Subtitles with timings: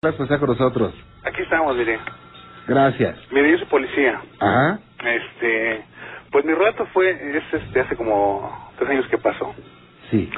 [0.00, 0.94] Gracias por estar con nosotros.
[1.24, 1.98] Aquí estamos, mire.
[2.68, 3.18] Gracias.
[3.32, 4.20] Mire, yo soy policía.
[4.38, 4.78] Ajá.
[5.04, 5.84] Este,
[6.30, 8.48] pues mi relato fue, es este, hace como
[8.78, 9.52] tres años que pasó.
[10.08, 10.30] Sí.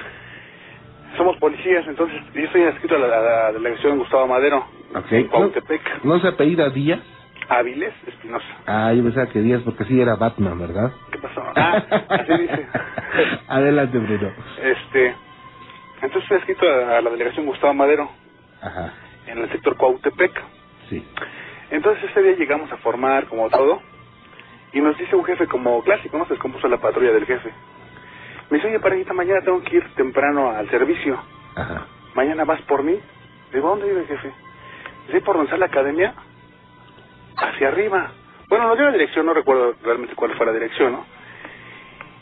[1.18, 5.12] Somos policías, entonces yo estoy inscrito a la, delegación Gustavo Madero, Ok.
[5.12, 7.00] en ¿No, Cuautepec, ¿No se apellida Díaz?
[7.50, 8.46] Áviles Espinosa.
[8.66, 10.90] Ah, yo pensaba que Díaz porque sí era Batman, ¿verdad?
[11.12, 11.42] ¿Qué pasó?
[11.54, 12.66] Ah, así dice.
[13.48, 14.32] Adelante, Bruno.
[14.62, 15.14] Este,
[16.00, 18.10] entonces estoy inscrito a, a la delegación Gustavo Madero,
[18.62, 18.94] Ajá.
[19.30, 20.32] En el sector Cuautepec.
[20.88, 21.04] Sí.
[21.70, 23.80] Entonces ese día llegamos a formar como todo
[24.72, 26.24] y nos dice un jefe como clásico, ¿no?
[26.26, 27.50] Se descompuso la patrulla del jefe.
[28.50, 31.18] Me dice, oye, parejita, mañana tengo que ir temprano al servicio.
[31.54, 31.86] Ajá.
[32.14, 32.98] ¿Mañana vas por mí?
[33.52, 34.32] Digo, ¿a dónde vive, jefe?
[35.06, 36.14] Dice, por donde está la academia,
[37.36, 38.12] hacia arriba.
[38.48, 41.06] Bueno, nos dio la dirección, no recuerdo realmente cuál fue la dirección, ¿no?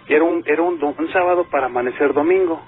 [0.06, 2.62] Y era un, era un sábado para amanecer domingo.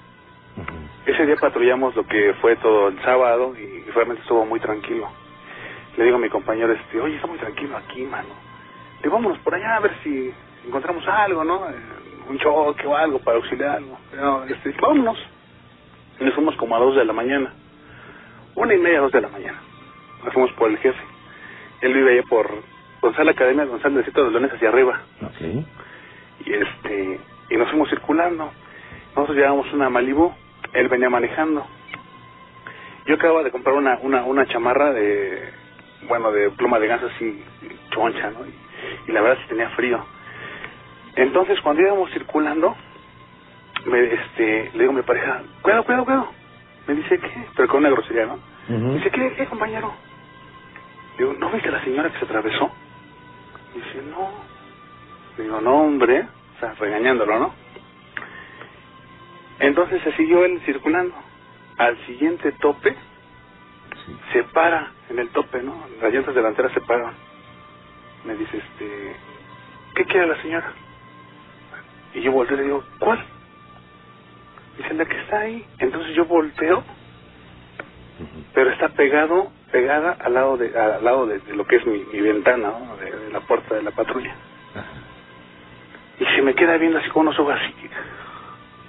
[1.05, 5.09] Ese día patrullamos lo que fue todo el sábado y realmente estuvo muy tranquilo.
[5.97, 8.29] Le digo a mi compañero, este, oye, está muy tranquilo aquí, mano.
[8.99, 10.31] Le digo, vámonos por allá a ver si
[10.65, 11.69] encontramos algo, ¿no?
[11.69, 11.75] Eh,
[12.29, 13.97] Un choque o algo para auxiliar algo.
[14.11, 15.17] Pero, este, vámonos.
[16.19, 17.51] Y nos fuimos como a dos de la mañana.
[18.55, 19.59] Una y media, dos de la mañana.
[20.23, 21.01] Nos fuimos por el jefe.
[21.81, 22.47] Él vive allá por
[23.01, 25.65] Gonzalo Academia, Gonzalo de Cito de Leones hacia arriba Ok.
[26.45, 28.51] y este y nos fuimos circulando
[29.15, 30.31] nosotros llevábamos una Malibu
[30.73, 31.65] él venía manejando
[33.05, 35.49] yo acababa de comprar una una una chamarra de
[36.07, 37.43] bueno de pluma de ganso así
[37.91, 38.53] choncha no y,
[39.09, 40.03] y la verdad sí tenía frío
[41.15, 42.75] entonces cuando íbamos circulando
[43.85, 46.31] me este le digo a mi pareja cuidado cuidado cuidado
[46.87, 48.93] me dice qué pero con una grosería no Ujú.
[48.93, 49.91] Dice, ¿qué, qué compañero?
[51.17, 52.71] Digo, ¿no viste a la señora que se atravesó?
[53.73, 54.29] Dice, no.
[55.37, 56.25] Digo, no, hombre.
[56.55, 57.53] O sea, regañándolo, ¿no?
[59.61, 61.15] Entonces se siguió él circulando.
[61.77, 62.95] Al siguiente tope,
[64.05, 64.17] Sí.
[64.33, 65.85] se para en el tope, ¿no?
[66.01, 67.13] Las llantas delanteras se paran.
[68.25, 69.15] Me dice, este,
[69.95, 70.73] ¿qué quiere la señora?
[72.13, 73.23] Y yo volteo y le digo, ¿cuál?
[74.77, 75.65] Dice, la que está ahí.
[75.79, 76.83] Entonces yo volteo
[78.53, 82.03] pero está pegado pegada al lado de al lado de, de lo que es mi,
[82.13, 82.97] mi ventana ¿no?
[82.97, 84.35] de, de la puerta de la patrulla
[86.19, 87.73] y se me queda viendo así con unos ojos así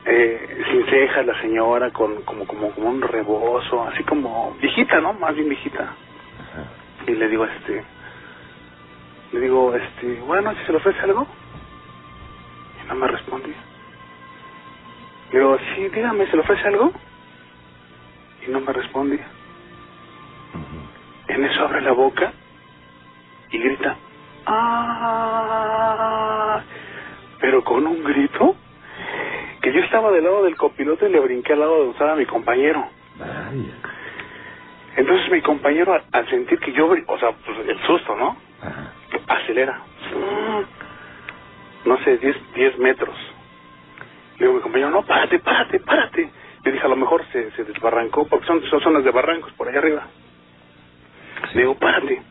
[0.04, 5.12] eh, sin cejas la señora con como como como un rebozo así como viejita no
[5.14, 6.64] más bien viejita Ajá.
[7.06, 7.84] y le digo este
[9.32, 11.26] le digo este bueno si se le ofrece algo
[12.82, 13.56] y no me respondía
[15.30, 16.92] le digo sí dígame se le ofrece algo
[18.46, 19.26] y no me respondía
[20.54, 20.82] Ujú.
[21.28, 22.32] En eso abre la boca
[23.50, 23.96] y grita,
[24.46, 26.60] ¡ah!
[27.40, 28.56] Pero con un grito
[29.62, 32.16] que yo estaba del lado del copiloto y le brinqué al lado de donde estaba
[32.16, 32.84] mi compañero.
[34.96, 38.36] Entonces mi compañero, al, al sentir que yo, o sea, pues el susto, ¿no?
[38.60, 38.92] Ajá.
[39.28, 39.80] Acelera.
[41.84, 43.16] No sé, 10 10 metros.
[44.38, 46.30] Le digo a mi compañero, no, párate, párate, párate.
[46.64, 49.68] Le dije, a lo mejor se, se desbarrancó, porque son, son zonas de barrancos por
[49.68, 50.06] allá arriba.
[51.54, 52.22] Le digo, párate,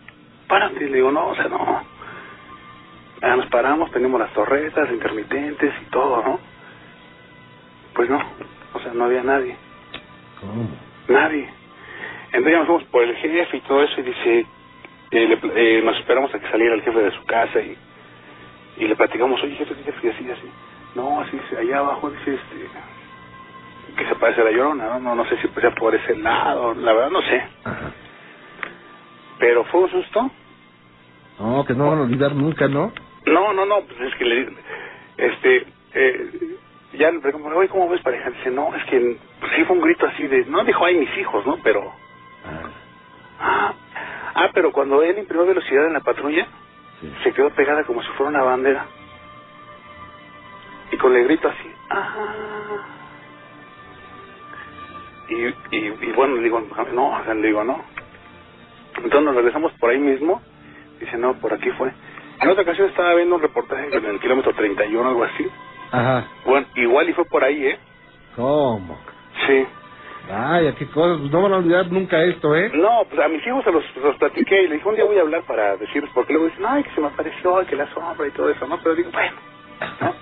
[0.48, 0.80] párate.
[0.82, 1.84] Le digo, no, o sea, no.
[3.22, 6.51] Ya nos paramos, tenemos las torretas, intermitentes y todo, ¿no?
[8.02, 8.20] Pues no,
[8.74, 9.56] o sea, no había nadie,
[10.40, 10.68] ¿Cómo?
[11.08, 11.48] nadie.
[12.34, 14.40] Entonces ya nos fuimos por el jefe y todo eso y dice,
[15.12, 17.78] eh, le eh, nos esperamos a que saliera el jefe de su casa y,
[18.78, 20.08] y le platicamos, oye jefe, ¿qué jefe?
[20.08, 20.52] Y así, así.
[20.96, 25.00] No, así, allá abajo dice, este, que se parece a la llorona, ¿no?
[25.00, 27.44] No, no sé si sea por ese lado, la verdad no sé.
[27.66, 27.92] Ajá.
[29.38, 30.32] Pero fue un susto
[31.38, 32.92] No, que no van a olvidar nunca, ¿no?
[33.28, 34.50] No, no, no, pues es que le
[35.18, 36.58] este, eh,
[36.94, 38.30] ya le pregunto, oye, ¿cómo ves pareja?
[38.30, 41.18] Dice, no, es que pues, sí fue un grito así de, no dijo, ay, mis
[41.18, 41.58] hijos, ¿no?
[41.64, 41.94] Pero,
[42.44, 42.70] Ah,
[43.40, 43.74] ah,
[44.36, 46.48] ah, pero cuando él imprimió velocidad en la patrulla,
[47.00, 47.14] sí.
[47.24, 48.86] se quedó pegada como si fuera una bandera.
[50.92, 52.86] Y con el grito así, ah.
[55.30, 55.36] Y,
[55.76, 56.60] y, y bueno, le digo,
[56.94, 57.84] no, o le digo, no.
[58.98, 60.42] Entonces nos regresamos por ahí mismo.
[61.00, 61.92] Dice, no, por aquí fue.
[62.42, 65.48] En otra ocasión estaba viendo un reportaje en el kilómetro 31, algo así.
[65.92, 66.28] Ajá.
[66.46, 67.80] Bueno, igual y fue por ahí, ¿eh?
[68.36, 68.98] ¿Cómo?
[69.48, 69.66] Sí.
[70.30, 71.18] Vaya, qué cosas.
[71.20, 72.72] Pues no van a olvidar nunca esto, ¿eh?
[72.74, 75.18] No, pues a mis hijos se los, los platiqué y le dije, un día voy
[75.18, 78.28] a hablar para decirles, porque luego dicen, ay, que se me apareció, que la sombra
[78.28, 78.80] y todo eso, ¿no?
[78.82, 79.36] Pero digo, bueno,
[80.00, 80.14] ¿no?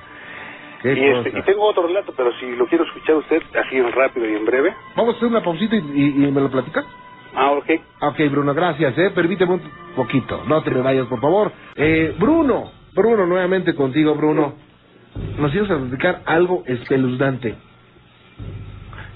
[0.81, 4.27] Qué Y, este, y tengo otro relato, pero si lo quiero escuchar usted así rápido
[4.29, 4.73] y en breve.
[4.95, 6.85] Vamos a hacer una pausita y, y- y me lo platicas.
[7.35, 7.65] Ah, ok.
[8.01, 9.11] Ok, Bruno, gracias, ¿eh?
[9.13, 10.43] Permíteme un poquito.
[10.47, 11.51] No te me vayas, por favor.
[11.75, 14.55] Eh, Bruno, Bruno, nuevamente contigo, Bruno.
[15.37, 17.55] Nos ibas a platicar algo espeluznante.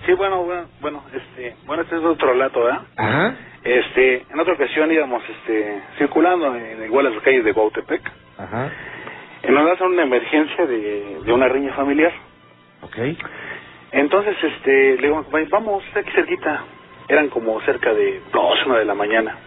[0.05, 2.81] Sí, bueno, bueno, bueno, este, bueno, este es otro relato, ¿verdad?
[2.97, 3.35] Ajá.
[3.63, 8.01] Este, en otra ocasión íbamos, este, circulando en igual las calles de Guautepec,
[8.37, 8.69] Ajá.
[9.47, 12.11] y nos lanzan una emergencia de, de una riña familiar.
[12.81, 12.97] Ok.
[13.93, 16.63] Entonces, este, le digo, "Vay, vamos, aquí cerquita.
[17.07, 19.37] Eran como cerca de dos, una de la mañana.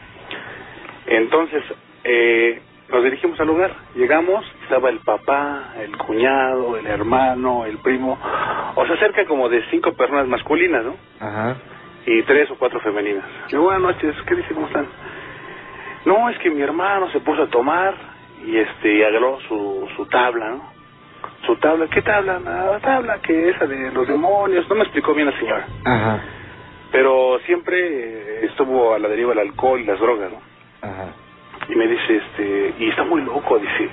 [1.06, 1.62] Entonces,
[2.04, 3.72] eh, nos dirigimos al lugar.
[3.94, 8.18] Llegamos, estaba el papá, el cuñado, el hermano, el primo.
[8.74, 10.96] O sea, cerca como de cinco personas masculinas, ¿no?
[11.20, 11.56] Ajá.
[12.06, 13.24] y tres o cuatro femeninas.
[13.52, 14.54] Buenas noches, ¿qué dice?
[14.54, 14.86] ¿Cómo están?
[16.04, 17.94] No, es que mi hermano se puso a tomar
[18.46, 20.70] y este agarró su, su tabla, ¿no?
[21.46, 22.38] Su tabla, ¿qué tabla?
[22.38, 25.66] La tabla que esa de los demonios, no me explicó bien la señora.
[25.84, 26.20] Ajá.
[26.92, 30.40] Pero siempre estuvo a la deriva el alcohol y las drogas, ¿no?
[30.88, 31.08] Ajá.
[31.68, 33.88] Y me dice, este, y está muy loco, dice,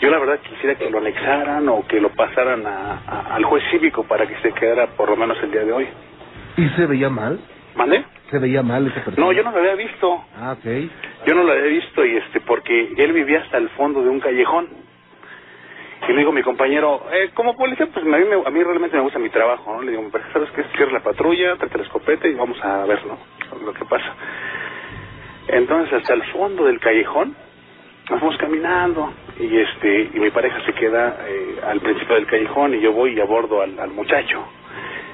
[0.00, 3.62] yo la verdad quisiera que lo anexaran o que lo pasaran a, a- al juez
[3.70, 5.88] cívico para que se quedara por lo menos el día de hoy.
[6.56, 7.38] ¿Y se veía mal?
[7.74, 8.04] ¿Mande?
[8.30, 9.26] ¿Se veía mal esa persona?
[9.26, 10.24] No, yo no lo había visto.
[10.36, 10.64] Ah, ok.
[11.26, 14.20] Yo no lo había visto y este porque él vivía hasta el fondo de un
[14.20, 14.68] callejón.
[16.08, 18.62] Y le digo a mi compañero, eh, como policía, pues a mí, me- a mí
[18.64, 19.82] realmente me gusta mi trabajo, ¿no?
[19.82, 20.64] Le digo, ¿sabes qué?
[20.76, 23.18] Cierra la patrulla, trate la escopeta y vamos a ver, ¿no?
[23.64, 24.14] Lo que pasa.
[25.52, 27.34] Entonces, hasta el fondo del callejón,
[28.08, 32.74] nos vamos caminando y este y mi pareja se queda eh, al principio del callejón
[32.74, 34.44] y yo voy y abordo al, al muchacho.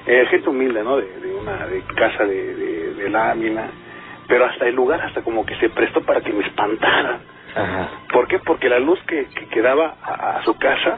[0.05, 0.97] Eh, gente humilde, ¿no?
[0.97, 3.69] De, de una de casa de, de, de lámina.
[4.27, 7.19] Pero hasta el lugar, hasta como que se prestó para que me espantaran.
[7.55, 7.89] Ajá.
[8.11, 8.39] ¿Por qué?
[8.39, 10.97] Porque la luz que, que, que daba a, a su casa,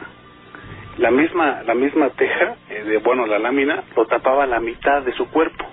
[0.98, 5.12] la misma la misma teja, eh, de bueno, la lámina, lo tapaba la mitad de
[5.12, 5.64] su cuerpo.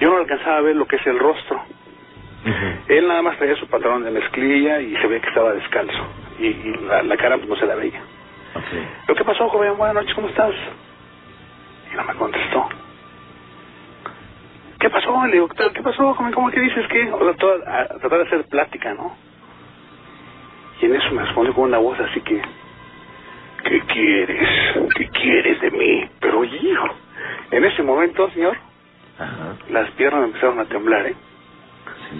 [0.00, 1.62] Yo no alcanzaba a ver lo que es el rostro.
[2.88, 6.06] Él nada más traía su pantalón de mezclilla y se ve que estaba descalzo.
[6.38, 8.00] Y, y la, la cara pues, no se la veía.
[8.54, 9.08] Ok.
[9.08, 9.76] ¿Lo que pasó, joven?
[9.76, 10.54] Buenas noches, ¿cómo estás?
[11.92, 12.68] Y no me contestó.
[14.78, 15.26] ¿Qué pasó?
[15.26, 15.64] Le digo, ¿qué?
[15.72, 16.32] ¿qué pasó, joven?
[16.32, 17.10] ¿Cómo que dices que?
[17.12, 19.16] O sea, toda- a tratar de hacer plática, ¿no?
[20.82, 22.42] Y en eso me respondió con una voz así que...
[23.64, 24.48] ¿Qué quieres?
[24.96, 26.06] ¿Qué quieres de mí?
[26.20, 26.86] Pero, hijo,
[27.50, 28.58] en ese momento, señor,
[29.18, 29.56] Ajá.
[29.70, 31.14] las piernas me empezaron a temblar, ¿eh?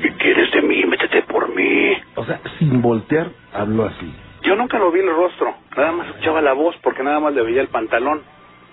[0.02, 0.84] ¿Qué quieres de mí?
[0.84, 1.92] Métete por mí.
[2.16, 4.14] O sea, sin voltear, habló así.
[4.42, 7.42] Yo nunca lo vi el rostro, nada más escuchaba la voz porque nada más le
[7.42, 8.22] veía el pantalón.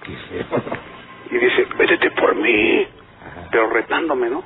[0.04, 0.62] Qué feo.
[1.32, 2.82] Y dice, métete por mí,
[3.22, 3.48] Ajá.
[3.52, 4.44] pero retándome, ¿no?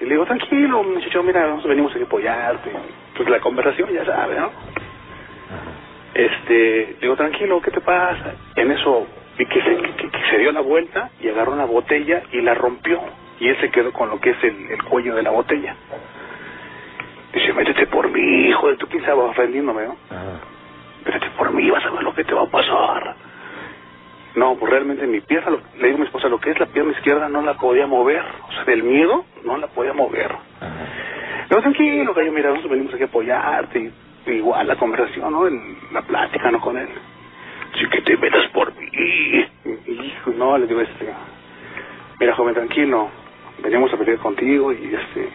[0.00, 2.70] Y le digo, tranquilo, muchacho, mira, nosotros venimos aquí a apoyarte.
[3.16, 4.46] Pues la conversación ya sabe, ¿no?
[4.46, 4.52] Ajá.
[6.14, 8.34] Este, le digo, tranquilo, ¿qué te pasa?
[8.56, 9.06] En eso
[9.36, 12.54] vi que se, que, que se dio la vuelta y agarró una botella y la
[12.54, 13.00] rompió.
[13.40, 15.74] Y él se quedó con lo que es el, el cuello de la botella.
[17.32, 19.96] Dice, métete por mí, hijo de tu quién estaba ofendiéndome, ¿no?
[20.10, 20.40] Ajá.
[21.06, 23.14] Métete por mí, vas a ver lo que te va a pasar.
[24.34, 26.66] No, pues realmente mi pierna, lo- le digo a mi esposa, lo que es la
[26.66, 28.22] pierna izquierda no la podía mover.
[28.48, 30.32] O sea, del miedo no la podía mover.
[31.50, 33.78] No, tranquilo, gallo, mira, nosotros venimos aquí a apoyarte.
[34.26, 35.46] y- igual la conversación, ¿no?
[35.46, 36.60] El- la plática, ¿no?
[36.60, 36.88] Con él.
[37.78, 38.86] Sí que te metas por mí.
[39.86, 41.12] Hijo, no, le digo, este...
[42.20, 43.08] Mira, joven, tranquilo.
[43.62, 45.28] Veníamos a pelear contigo y, este...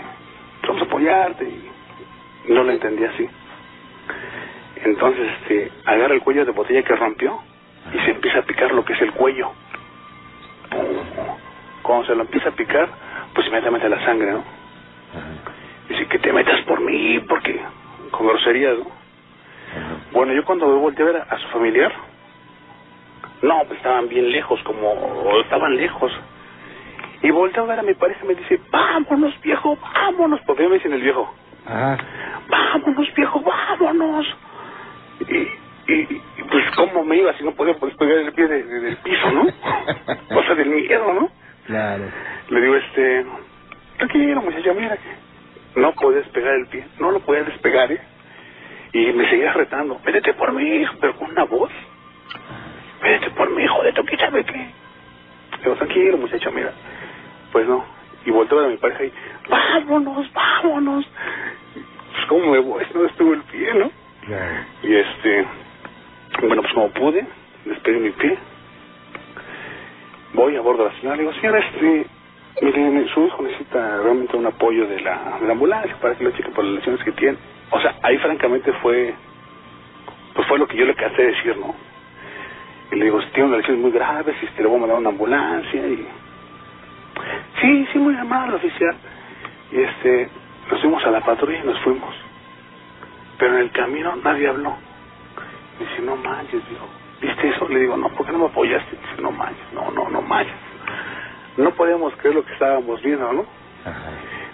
[0.68, 1.46] Vamos a apoyarte.
[1.46, 3.28] Y no lo entendí así.
[4.84, 5.72] Entonces, este...
[5.86, 7.40] Agarra el cuello de botella que rompió
[7.94, 9.52] y se empieza a picar lo que es el cuello.
[11.82, 12.90] Cuando se lo empieza a picar,
[13.34, 14.44] pues inmediatamente la sangre, ¿no?
[15.88, 17.62] Dice que te metas por mí, porque
[18.12, 18.78] con groserías.
[20.12, 21.94] Bueno, yo cuando volteé a ver a, a su familiar,
[23.42, 26.12] no, pues estaban bien lejos, como estaban lejos.
[27.26, 30.40] Y volteé a ver a mi pareja y me dice, vámonos, viejo, vámonos.
[30.46, 31.34] Porque me dicen el viejo,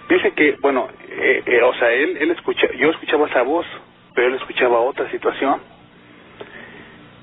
[0.08, 3.66] Dice que, bueno, eh, eh, o sea, él, él escucha, yo escuchaba esa voz,
[4.14, 5.60] pero él escuchaba otra situación.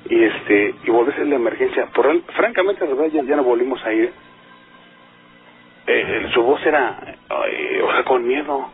[0.09, 1.87] Y este, y volvió a ser la emergencia.
[1.87, 4.11] Por él, francamente, la verdad, ya, ya no volvimos a ir.
[5.85, 6.97] Eh, su voz era,
[7.47, 8.69] eh, o sea, con miedo.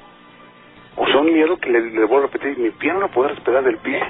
[0.95, 3.29] O sea, un miedo que le, le vuelvo a repetir, mi pie no lo puedo
[3.29, 4.01] respetar del pie.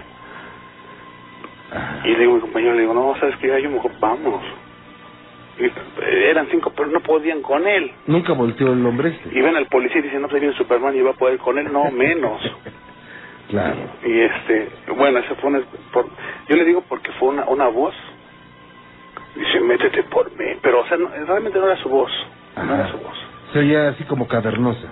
[2.04, 4.44] Y le digo a mi compañero, le digo, no, sabes que ya yo mejor vamos.
[6.30, 7.92] Eran cinco, pero no podían con él.
[8.08, 9.38] Nunca volteó el hombre este.
[9.38, 11.38] Y ven al policía y dicen, no, pues ahí viene Superman y va a poder
[11.40, 11.72] con él.
[11.72, 12.42] No, menos.
[13.50, 13.78] Claro.
[14.04, 15.62] Y este, bueno, ese fue una,
[15.94, 16.08] por,
[16.50, 17.96] yo le digo porque fue una, una voz.
[19.36, 20.46] Dice, métete por mí.
[20.62, 22.12] Pero, o sea, no, realmente no era su voz.
[22.58, 23.18] No era su voz.
[23.54, 24.92] Se oía así como cavernosa.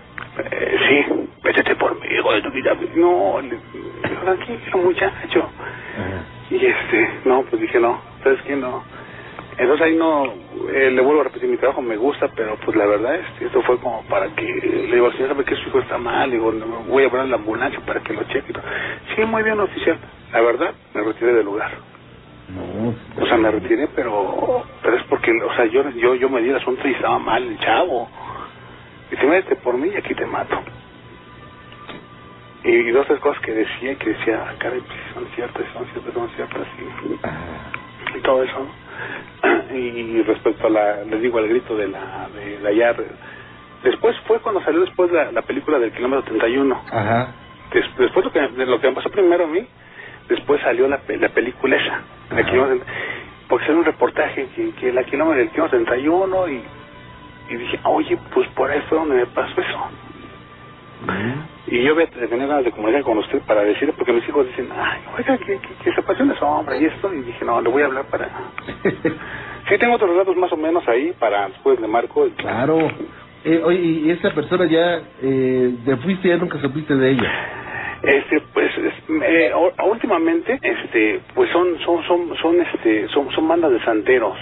[0.51, 2.75] Eh, sí, métete por mí, hijo de tu vida.
[2.96, 5.50] No, le, le- tranquilo, muchacho.
[5.98, 6.25] Ajá.
[6.50, 8.55] Y este, no, pues dije, no, ¿sabes qué?
[8.55, 8.84] No.
[9.58, 10.34] Entonces ahí no,
[10.70, 13.62] eh, le vuelvo a repetir, mi trabajo me gusta, pero pues la verdad, este, esto
[13.63, 16.51] fue como para que, le digo al señor, sabe que su hijo está mal, digo,
[16.88, 18.51] voy a hablar a la ambulancia para que lo cheque.
[18.51, 19.15] y.
[19.15, 19.98] Sí, muy bien, oficial.
[20.32, 21.72] La verdad, me retiré del lugar.
[22.50, 22.93] No.
[23.22, 26.50] O sea, me retiré, pero, pero es porque, o sea, yo, yo, yo me di
[26.50, 28.10] el asunto y estaba mal el chavo.
[29.10, 30.60] Dice, métete por mí y aquí te mato.
[32.63, 35.86] Y dos tres cosas que decía y que decía, ah, caray, pues son ciertas, son
[35.88, 36.67] ciertas, son ciertas.
[36.79, 37.83] Y, Ajá.
[38.15, 38.67] Y todo eso.
[39.74, 42.96] Y respecto a la, les digo, al grito de la, de la ya,
[43.84, 46.82] después fue cuando salió después la, la película del kilómetro 31.
[46.91, 47.34] Ajá.
[47.74, 49.65] Des- después lo que, de lo que me pasó primero a mí,
[50.29, 52.51] después salió la, la película esa, la Ajá.
[52.51, 52.86] kilómetro-
[53.50, 56.63] porque era un reportaje que, que la kilómetro del kilómetro 31 y,
[57.50, 59.79] y dije, oye, pues por ahí fue donde me pasó eso.
[61.74, 64.46] Y yo voy a tener ganas de comunicar con usted para decirle, porque mis hijos
[64.46, 67.12] dicen, ay, oiga, que, que, que se apasiona ese hombre y esto.
[67.12, 68.30] Y dije, no, le voy a hablar para...
[69.70, 72.27] Sí, tengo otros datos más o menos ahí para después de Marco.
[72.38, 72.77] claro.
[73.46, 77.32] Eh, oye, y esta persona ya, eh, te fuiste, ya nunca supiste de ella.
[78.03, 79.51] Este, pues, es- eh,
[79.89, 84.38] últimamente, este, pues son, son, son, son, este, son, son bandas de santeros.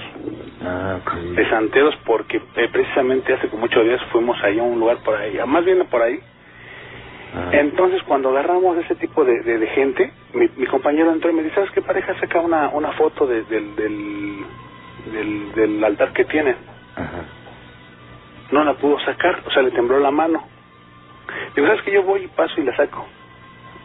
[0.64, 1.14] Ah, ok.
[1.36, 5.16] De santeros porque eh, precisamente hace como ocho días fuimos ahí a un lugar por
[5.16, 6.20] ahí, más bien por ahí.
[7.54, 11.44] Entonces, cuando agarramos ese tipo de, de, de gente, mi, mi compañero entró y me
[11.44, 13.76] dice, ¿sabes qué pareja saca una, una foto de- del,
[15.56, 16.56] del, altar que tienen?
[16.96, 17.24] Ajá.
[18.52, 20.44] No la pudo sacar, o sea, le tembló la mano.
[21.56, 23.06] Digo, ¿sabes que Yo voy y paso y la saco.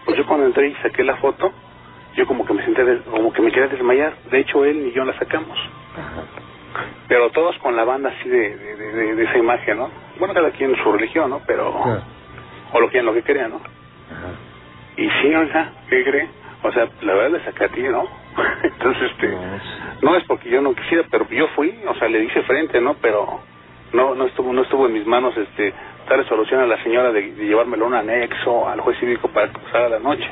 [0.05, 1.53] Pues yo cuando entré y saqué la foto,
[2.17, 4.15] yo como que me senté, como que me quería desmayar.
[4.31, 5.57] De hecho, él ni yo la sacamos.
[5.97, 6.23] Ajá.
[7.09, 9.91] Pero todos con la banda así de, esa imagen, ¿no?
[10.19, 11.41] Bueno, cada quien su religión, ¿no?
[11.47, 11.73] Pero...
[11.83, 12.16] Claro.
[12.73, 13.57] O lo que, lo que crea, ¿no?
[13.57, 14.33] Ajá.
[14.97, 16.29] Y sí, oiga, ¿qué cree?
[16.63, 18.05] O sea, la verdad le saqué a ti, ¿no?
[18.63, 22.25] Entonces, este, No, no es porque yo no quisiera, pero yo fui, o sea, le
[22.25, 22.95] hice frente, ¿no?
[22.95, 23.41] Pero
[23.93, 25.73] no no estuvo no estuvo en mis manos, este,
[26.09, 29.49] darle solución a la señora de, de llevármelo a un anexo al juez cívico para
[29.53, 30.29] que pasara la noche.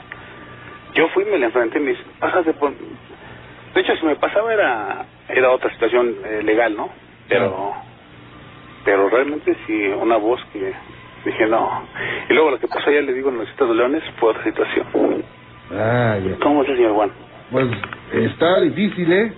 [0.94, 2.72] Yo fui, me la enfrenté y me dice, pásate por...
[2.72, 6.90] De hecho, si me pasaba era era otra situación eh, legal, ¿no?
[7.28, 7.74] Pero
[8.84, 10.72] pero realmente sí, una voz que
[11.24, 11.82] dije no.
[12.28, 14.86] Y luego lo que pasó ya le digo en los Estados Leones fue otra situación.
[15.72, 16.36] Ah, ya.
[16.42, 17.10] ¿Cómo es, señor Juan?
[17.50, 17.66] Pues
[18.12, 19.32] está difícil, ¿eh?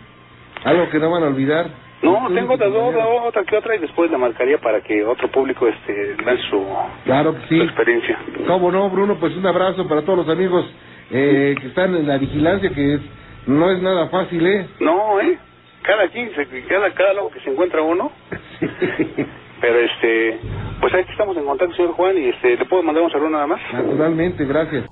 [0.64, 1.66] Algo que no van a olvidar.
[2.02, 3.24] No, tengo otra, compañero.
[3.24, 6.64] otra, que otra y después la marcaría para que otro público este lance su,
[7.04, 7.60] Claro que su sí.
[7.62, 8.18] experiencia.
[8.46, 9.16] ¿Cómo no, Bruno?
[9.18, 10.70] Pues un abrazo para todos los amigos
[11.10, 13.00] eh, que están en la vigilancia, que es,
[13.46, 14.66] no es nada fácil, ¿eh?
[14.80, 15.38] No, ¿eh?
[15.82, 18.12] Cada quien, se- cada, cada loco que se encuentra uno.
[19.60, 20.40] Pero este,
[20.80, 23.46] pues ahí estamos en contacto, señor Juan, y este, ¿le puedo mandar un saludo nada
[23.46, 23.60] más?
[23.72, 24.84] Naturalmente, gracias.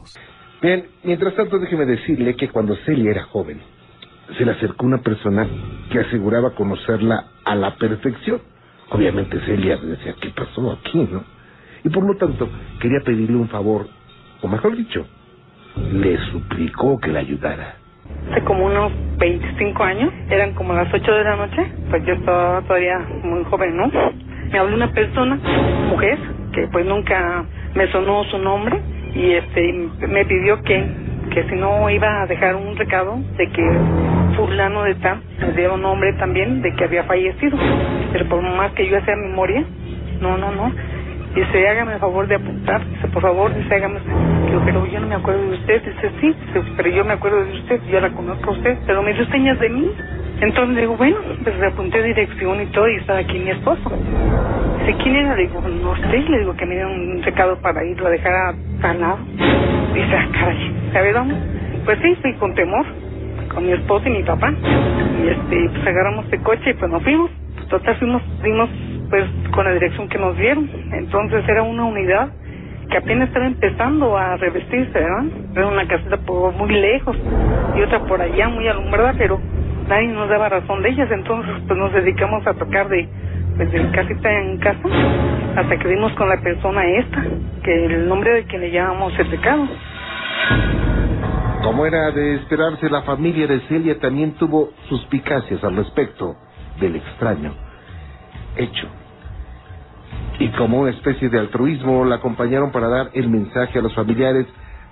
[0.63, 3.61] Bien, mientras tanto déjeme decirle que cuando Celia era joven,
[4.39, 5.47] se le acercó una persona
[5.91, 8.41] que aseguraba conocerla a la perfección.
[8.91, 11.23] Obviamente Celia decía, ¿qué pasó aquí, no?
[11.85, 12.49] Y por lo tanto,
[12.81, 13.87] quería pedirle un favor,
[14.41, 15.07] o mejor dicho,
[15.93, 17.77] le suplicó que la ayudara.
[18.31, 22.63] Hace como unos 25 años, eran como las 8 de la noche, pues yo estaba
[22.63, 23.91] todavía muy joven, ¿no?
[24.53, 25.39] Me habló una persona,
[25.89, 26.19] mujer,
[26.53, 28.81] que pues nunca me sonó su nombre
[29.15, 30.85] y este me pidió que,
[31.31, 33.63] que si no iba a dejar un recado de que
[34.37, 35.21] fulano de tal,
[35.55, 37.57] me un nombre también de que había fallecido.
[38.13, 39.65] Pero por más que yo hacía memoria,
[40.21, 40.73] no, no, no.
[41.35, 42.85] Dice, hágame el favor de apuntar.
[42.89, 44.01] Dice, por favor, dice, hágame.
[44.47, 45.83] Digo, pero yo no me acuerdo de usted.
[45.83, 47.81] Dice, sí, dice, pero yo me acuerdo de usted.
[47.91, 48.79] Yo la conozco a usted.
[48.87, 49.91] Pero me dio señas de mí.
[50.41, 53.91] Entonces digo, bueno, pues le apunté dirección y todo y estaba aquí mi esposo.
[54.81, 55.35] Dice, ¿quién era?
[55.37, 56.19] Digo, no sé.
[56.29, 59.19] Le digo que me dio un recado para irlo a dejar a tal lado.
[59.95, 61.35] Dice, ah, caray, ¿sabe dónde?
[61.85, 62.85] Pues sí, fui con temor,
[63.55, 64.53] con mi esposo y mi papá.
[64.53, 67.31] Y este, pues agarramos el coche y pues nos fuimos.
[67.69, 68.69] Total, fuimos, dimos
[69.09, 70.69] pues con la dirección que nos dieron.
[70.93, 72.31] Entonces era una unidad
[72.91, 75.25] que apenas estaba empezando a revestirse, ¿verdad?
[75.55, 77.17] Era una caseta por muy lejos
[77.77, 79.41] y otra por allá muy alumbrada, pero
[79.89, 83.09] nadie nos daba razón de ellas, entonces pues nos dedicamos a tocar de
[83.57, 84.89] pues casita en casa
[85.57, 87.25] hasta que dimos con la persona esta,
[87.63, 89.69] que el nombre de quien le llamamos el pecado.
[91.63, 96.37] Como era de esperarse, la familia de Celia también tuvo suspicacias al respecto
[96.81, 97.55] del extraño
[98.57, 98.89] hecho.
[100.39, 104.47] Y como una especie de altruismo, la acompañaron para dar el mensaje a los familiares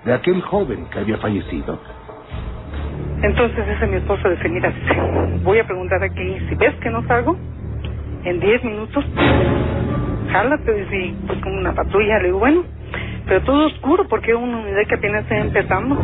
[0.04, 1.78] de aquel joven que había fallecido.
[3.22, 4.72] Entonces dice mi esposo de mira,
[5.44, 7.36] voy a preguntar aquí, si ves que no salgo,
[8.24, 9.04] en 10 minutos,
[10.30, 12.64] jálate, y pues como una patrulla, le digo, bueno,
[13.26, 15.98] pero todo oscuro porque es una unidad que apenas está empezando.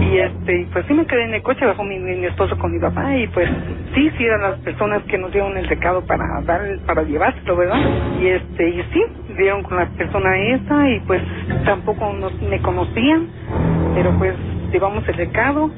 [0.00, 2.78] Y este, pues sí me quedé en el coche bajo mi, mi, esposo con mi
[2.78, 3.48] papá y pues
[3.94, 7.78] sí, sí eran las personas que nos dieron el recado para dar, para llevárselo, ¿verdad?
[8.20, 9.02] Y este, y sí,
[9.38, 11.22] dieron con la persona esa y pues
[11.64, 13.28] tampoco nos, me conocían,
[13.94, 14.34] pero pues
[14.72, 15.70] llevamos el recado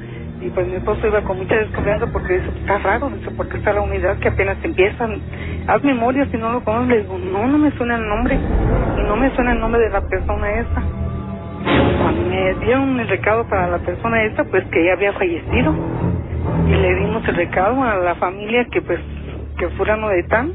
[0.47, 3.73] y pues mi esposo iba con mucha desconfianza porque dice, está raro, dice, porque está
[3.73, 5.21] la unidad que apenas empiezan,
[5.67, 9.03] haz memoria si no lo conoces, le digo, no, no me suena el nombre, y
[9.03, 10.83] no me suena el nombre de la persona esa.
[12.01, 15.75] Cuando me dieron el recado para la persona esa, pues que ella había fallecido,
[16.69, 19.01] y le dimos el recado a la familia que pues,
[19.59, 20.53] que fueran de tan,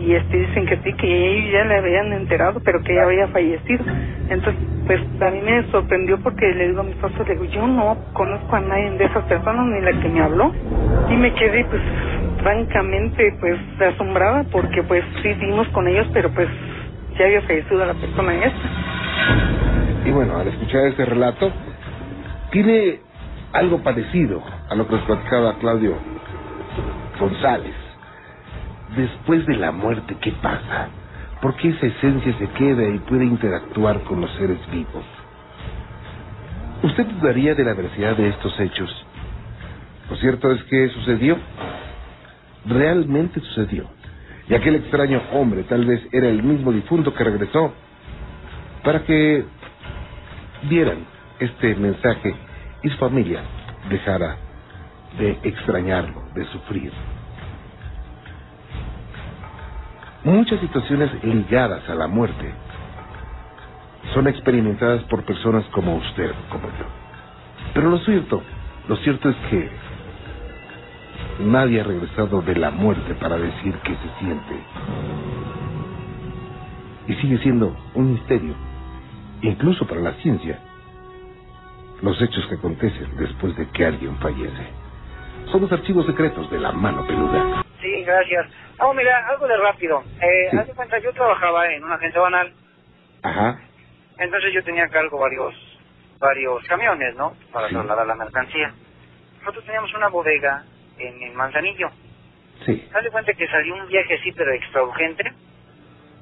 [0.00, 3.28] y este dicen que sí, que ellos ya le habían enterado, pero que ella había
[3.28, 3.84] fallecido.
[4.30, 7.66] Entonces, pues a mí me sorprendió porque le digo a mi esposo, le digo, yo
[7.66, 10.52] no conozco a nadie de esas personas, ni la que me habló.
[11.10, 11.82] Y me quedé, pues,
[12.42, 13.58] francamente, pues,
[13.94, 16.48] asombrada porque, pues, sí dimos con ellos, pero, pues,
[17.18, 18.68] ya había fallecido la persona esta.
[20.06, 21.52] Y bueno, al escuchar este relato,
[22.50, 23.00] tiene
[23.52, 25.96] algo parecido a lo que nos platicaba Claudio
[27.18, 27.79] González
[29.00, 30.88] después de la muerte, ¿qué pasa?
[31.40, 35.04] ¿Por qué esa esencia se queda y puede interactuar con los seres vivos?
[36.82, 39.06] ¿Usted dudaría de la veracidad de estos hechos?
[40.10, 41.36] Lo cierto es que sucedió.
[42.66, 43.88] Realmente sucedió.
[44.48, 47.72] Y aquel extraño hombre tal vez era el mismo difunto que regresó
[48.82, 49.44] para que
[50.68, 50.98] dieran
[51.38, 52.34] este mensaje
[52.82, 53.40] y su familia
[53.88, 54.36] dejara
[55.18, 56.92] de extrañarlo, de sufrir.
[60.24, 62.52] Muchas situaciones ligadas a la muerte
[64.12, 66.84] son experimentadas por personas como usted, como yo.
[67.72, 68.42] Pero lo cierto,
[68.86, 69.70] lo cierto es que
[71.40, 74.60] nadie ha regresado de la muerte para decir que se siente.
[77.08, 78.52] Y sigue siendo un misterio,
[79.40, 80.58] incluso para la ciencia,
[82.02, 84.66] los hechos que acontecen después de que alguien fallece.
[85.50, 87.64] Son los archivos secretos de la mano peluda.
[88.10, 88.46] Gracias.
[88.80, 90.02] Oh, mira, algo de rápido.
[90.20, 90.56] Eh, Sí.
[90.58, 92.52] Hace cuenta, yo trabajaba en una agencia banal,
[93.22, 93.60] Ajá,
[94.18, 95.54] entonces yo tenía a cargo varios,
[96.18, 97.36] varios camiones, ¿no?
[97.52, 97.74] Para Sí.
[97.74, 98.72] trasladar la mercancía.
[99.40, 100.64] Nosotros teníamos una bodega
[100.98, 101.90] en, en Manzanillo.
[102.64, 105.32] sí, Haz de cuenta que salió un viaje así, pero extra urgente.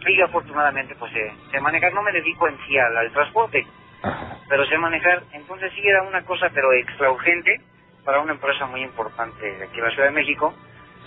[0.06, 1.92] Y afortunadamente, pues sé, sé manejar.
[1.92, 3.66] No me dedico en sí al, al transporte,
[4.02, 5.22] ajá, pero sé manejar.
[5.32, 7.60] Entonces sí era una cosa, pero extra urgente
[8.04, 10.54] para una empresa muy importante de aquí en la Ciudad de México,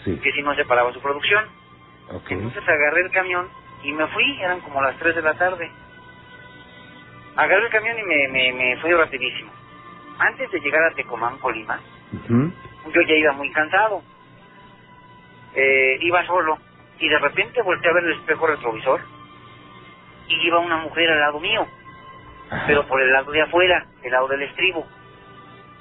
[0.03, 1.45] sí, que si no se paraba su producción.
[2.29, 3.47] Entonces agarré el camión
[3.83, 5.71] y me fui, eran como las 3 de la tarde.
[7.35, 9.51] Agarré el camión y me, me, me fui rapidísimo.
[10.19, 11.79] Antes de llegar a Tecomán, Colima,
[12.93, 14.03] yo ya iba muy cansado.
[15.55, 16.57] Eh, iba solo
[16.99, 19.01] y de repente volteé a ver el espejo retrovisor
[20.27, 21.67] y iba una mujer al lado mío,
[22.49, 24.87] ajá, pero por el lado de afuera, el lado del estribo.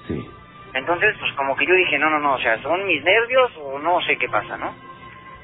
[0.08, 0.28] sí,
[0.74, 3.78] Entonces, pues como que yo dije, no, no, no, o sea, son mis nervios o
[3.78, 4.74] no sé qué pasa, ¿no?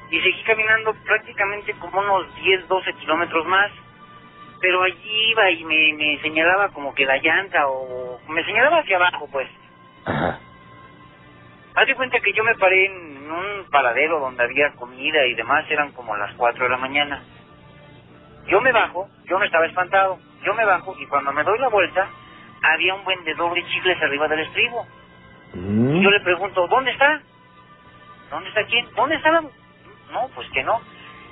[0.09, 3.71] Y seguí caminando prácticamente como unos 10, 12 kilómetros más,
[4.61, 8.95] pero allí iba y me, me señalaba como que la llanta o me señalaba hacia
[8.97, 9.49] abajo, pues.
[10.05, 10.39] ajá,
[11.75, 15.63] Haz de cuenta que yo me paré en un paradero donde había comida y demás,
[15.69, 17.21] eran como las 4 de la mañana.
[18.47, 21.67] Yo me bajo, yo no estaba espantado, yo me bajo y cuando me doy la
[21.67, 22.09] vuelta,
[22.63, 24.87] había un vendedor de chicles arriba del estribo.
[25.57, 27.21] Mm, Y yo le pregunto, ¿dónde está?
[28.29, 28.87] ¿Dónde está quién?
[28.95, 29.41] ¿Dónde está la...
[29.41, 30.79] No, pues que no.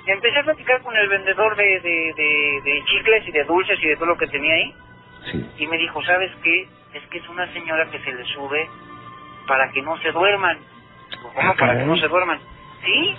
[0.06, 3.78] Y empecé a platicar con el vendedor de, de, de, de chicles y de dulces
[3.82, 4.74] y de todo lo que tenía ahí.
[5.30, 6.68] sí, Y me dijo, ¿sabes qué?
[6.94, 8.68] Es que es una señora que se le sube
[9.46, 10.58] para que no se duerman.
[11.34, 12.40] ¿Cómo para que no se duerman?
[12.84, 13.16] Sí,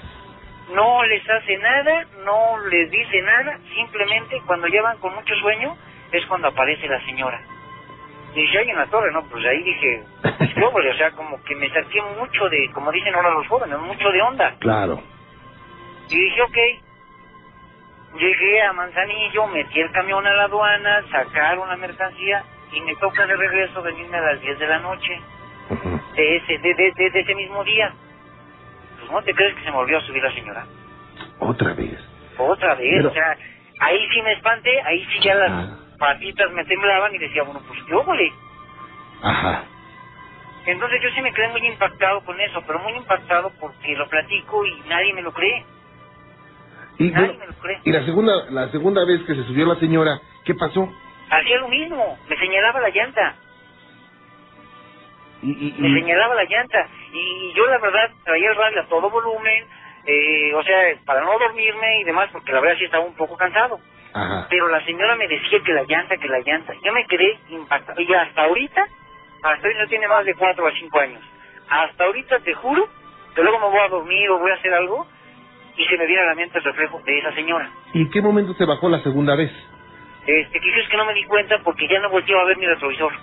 [0.74, 5.76] no les hace nada, no les dice nada, simplemente cuando ya van con mucho sueño
[6.12, 7.41] es cuando aparece la señora.
[8.38, 9.23] Y dije, ahí en la torre, ¿no?
[9.30, 10.91] Pues ahí dije, pues, ¿qué óvole?
[10.91, 14.21] o sea, como que me saqué mucho de, como dicen ahora los jóvenes, mucho de
[14.21, 14.54] onda.
[14.60, 15.02] claro,
[16.10, 16.58] Y dije, ok.
[18.19, 23.26] Llegué a Manzanillo, metí el camión a la aduana, sacaron la mercancía y me toca
[23.28, 25.19] de regreso venirme a las 10 de la noche
[26.15, 27.93] de ese, de, de, de- ese mismo día.
[29.00, 30.65] Pues no te crees que se me volvió a subir la señora.
[31.39, 32.00] Otra vez.
[32.38, 33.36] Otra vez, Pero- o sea,
[33.82, 35.78] ahí sí me espanté, ahí sí ya las Ah.
[35.98, 38.32] Patitas me temblaban y decía, bueno, pues yo volé.
[39.22, 39.64] Ajá.
[40.66, 44.66] Entonces yo sí me quedé muy impactado con eso, pero muy impactado porque lo platico
[44.66, 45.66] y nadie me lo cree.
[47.00, 47.80] Y, Nadie bueno, me lo cree.
[47.84, 50.92] y la segunda la segunda vez que se subió la señora, ¿qué pasó?
[51.30, 53.36] Hacía lo mismo, me señalaba la llanta,
[55.44, 56.88] Y, y, me señalaba la llanta.
[57.14, 59.66] Y yo la verdad traía el radio a todo volumen,
[60.06, 63.38] eh, o sea, para no dormirme y demás, porque la verdad sí estaba un poco
[63.38, 63.80] cansado.
[64.13, 64.48] Ajá.
[64.50, 66.74] Pero la señora me decía que la llanta, que la llanta.
[66.84, 68.00] Yo me quedé impactado.
[68.02, 68.88] Y hasta ahorita,
[69.43, 71.22] hasta hoy no tiene más de cuatro o cinco años.
[71.70, 72.88] Hasta ahorita te juro
[73.36, 75.06] que luego me voy a dormir o voy a hacer algo
[75.78, 77.70] y se me viene a la mente el reflejo de esa señora.
[77.93, 79.52] ¿Y en qué momento se bajó la segunda vez?
[80.26, 82.65] Este, que es que no me di cuenta porque ya no volteaba a ver mi
[82.65, 83.13] retrovisor.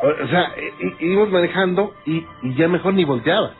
[0.00, 0.54] O, sea,
[1.00, 3.52] íbamos manejando y, y ya mejor ni volteaba.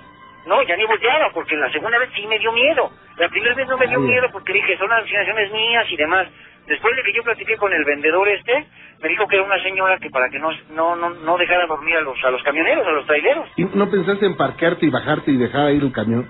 [0.46, 2.90] No, ya ni volteaba porque la segunda vez sí me dio miedo.
[3.16, 4.04] La primera vez no me dio Ay.
[4.04, 6.28] miedo porque dije, son alucinaciones mías y demás.
[6.66, 8.66] Después de que yo platiqué con el vendedor este,
[9.02, 11.96] me dijo que era una señora que para que no no no, no dejara dormir
[11.96, 13.48] a los a los camioneros, a los traileros.
[13.57, 16.28] ¿Y no pensaste en parquearte y bajarte y dejar ir el camión?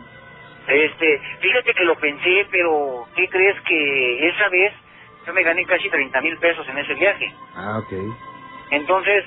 [0.67, 4.73] Este, fíjate que lo pensé, pero ¿qué crees que esa vez
[5.27, 7.33] yo me gané casi 30 mil pesos en ese viaje?
[7.55, 7.93] Ah, ok.
[8.71, 9.25] Entonces,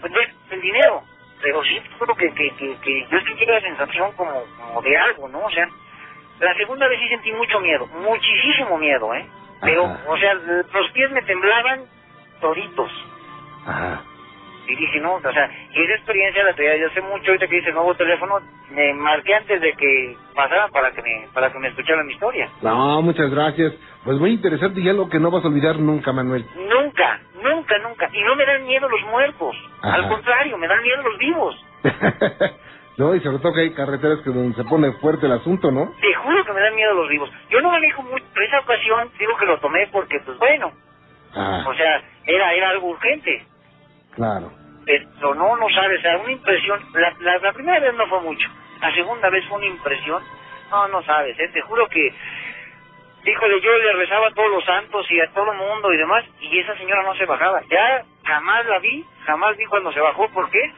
[0.00, 0.12] pues
[0.50, 1.02] el dinero,
[1.42, 5.28] pero sí creo que, que, que, que yo sentí la sensación como, como de algo,
[5.28, 5.40] ¿no?
[5.40, 5.68] O sea,
[6.40, 9.26] la segunda vez sí sentí mucho miedo, muchísimo miedo, ¿eh?
[9.62, 10.00] Pero, Ajá.
[10.08, 11.84] o sea, los pies me temblaban
[12.40, 12.90] toditos.
[13.66, 14.02] Ajá.
[14.68, 17.58] Y dije, no, o sea, y esa experiencia la traía yo hace mucho, ahorita que
[17.58, 21.58] hice el nuevo teléfono, me marqué antes de que pasara para que me, para que
[21.58, 22.50] me escucharan mi historia.
[22.62, 23.74] No, muchas gracias.
[24.06, 26.46] Pues muy interesante y algo que no vas a olvidar nunca, Manuel.
[26.56, 28.08] Nunca, nunca, nunca.
[28.12, 29.54] Y no me dan miedo los muertos.
[29.82, 29.94] Ajá.
[29.96, 31.64] Al contrario, me dan miedo los vivos.
[32.96, 35.92] no, y sobre todo que hay carreteras que donde se pone fuerte el asunto, ¿no?
[36.00, 37.30] Te juro que me dan miedo los vivos.
[37.50, 40.72] Yo no manejo mucho, pero esa ocasión digo que lo tomé porque, pues bueno,
[41.38, 43.44] Ah, o sea, era, era algo urgente.
[44.14, 44.50] claro.
[44.86, 46.78] Pero no, no sabes, o sea, una impresión.
[46.94, 48.48] La, la, la primera vez no fue mucho.
[48.80, 50.22] La segunda vez fue una impresión.
[50.70, 51.48] No, no sabes, ¿eh?
[51.52, 52.14] te juro que,
[53.26, 56.24] híjole, yo le rezaba a todos los santos y a todo el mundo y demás,
[56.40, 57.60] y esa señora no se bajaba.
[57.70, 60.28] Ya jamás la vi, jamás vi cuando se bajó.
[60.30, 60.72] ¿Por qué?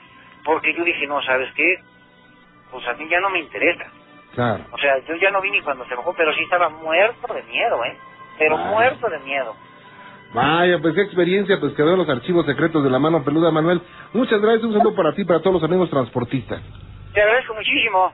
[0.45, 1.77] Porque yo dije, no, ¿sabes qué?
[2.71, 3.87] Pues a mí ya no me interesa.
[4.35, 4.65] Claro.
[4.73, 7.43] O sea, yo ya no vi ni cuando se bajó, pero sí estaba muerto de
[7.45, 7.97] miedo, ¿eh?
[8.39, 9.55] Pero muerto de miedo.
[10.33, 13.81] Vaya, pues qué experiencia, pues quedó en los archivos secretos de la mano peluda, Manuel.
[14.13, 16.61] Muchas gracias, un saludo para ti, y para todos los amigos transportistas.
[17.15, 18.13] Te agradezco muchísimo.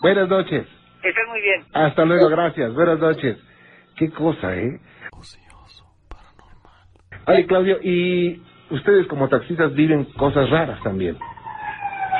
[0.00, 0.66] Buenas noches.
[1.02, 1.64] Que estés muy bien.
[1.72, 2.72] Hasta luego, gracias.
[2.72, 3.38] Buenas noches.
[3.96, 4.78] Qué cosa, ¿eh?
[7.26, 11.16] Oye, Claudio, ¿y ustedes como taxistas viven cosas raras también?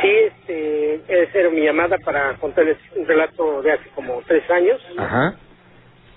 [0.00, 4.80] Sí, este, esa era mi llamada para contarles un relato de hace como tres años.
[4.96, 5.36] Ajá.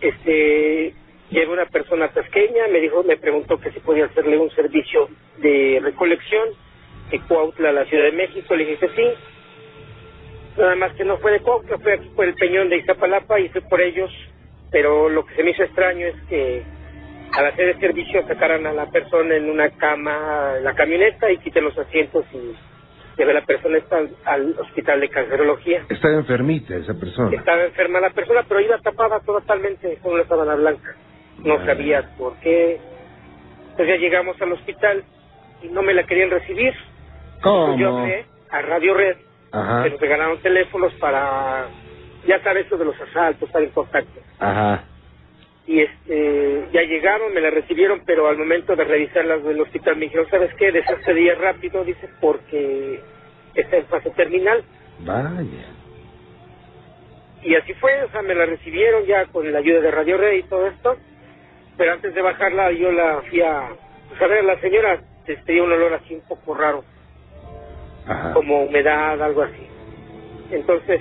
[0.02, 0.94] Este,
[1.30, 5.80] llegó una persona tasqueña, me dijo, me preguntó que si podía hacerle un servicio de
[5.84, 6.50] recolección
[7.12, 8.56] de Cuautla a la Ciudad de México.
[8.56, 9.08] Le dije que sí.
[10.58, 13.50] Nada más que no fue de Cuautla, fue aquí por el Peñón de Iztapalapa y
[13.50, 14.12] fue por ellos.
[14.72, 16.64] Pero lo que se me hizo extraño es que
[17.34, 21.38] al hacer el servicio sacaran a la persona en una cama, en la camioneta y
[21.38, 22.56] quiten los asientos y
[23.18, 25.84] lleve la persona está al, al hospital de cancerología.
[25.90, 27.36] Está enfermita esa persona.
[27.36, 30.96] Estaba enferma la persona, pero iba tapada totalmente con una sábana blanca.
[31.44, 31.66] No Ah.
[31.66, 32.80] sabía por qué.
[33.72, 35.04] Entonces ya llegamos al hospital
[35.62, 36.74] y no me la querían recibir.
[37.38, 38.00] Entonces yo ¿Cómo?
[38.00, 39.18] hablé a Radio Red,
[39.52, 39.84] Ajá.
[39.84, 41.68] que nos regalaron teléfonos para,
[42.28, 44.20] ya sabes, eso de los asaltos, estar en contacto.
[44.40, 44.84] Ajá.
[45.68, 50.06] Y este, ya llegaron, me la recibieron, pero al momento de revisarlas del hospital me
[50.06, 50.72] dijeron, ¿sabes qué?
[50.72, 53.00] Deshacedía rápido, dice, porque
[53.54, 54.64] está en fase terminal.
[55.02, 55.44] Vaya.
[57.44, 60.40] Y así fue, o sea, me la recibieron ya con la ayuda de Radio Rey
[60.40, 60.98] y todo esto.
[61.78, 63.70] Pero antes de bajarla, yo la fui a,
[64.10, 66.84] pues a ver, la señora este, tenía un olor así un poco raro,
[68.08, 68.34] Ajá.
[68.34, 69.68] como humedad, algo así.
[70.52, 71.00] Entonces,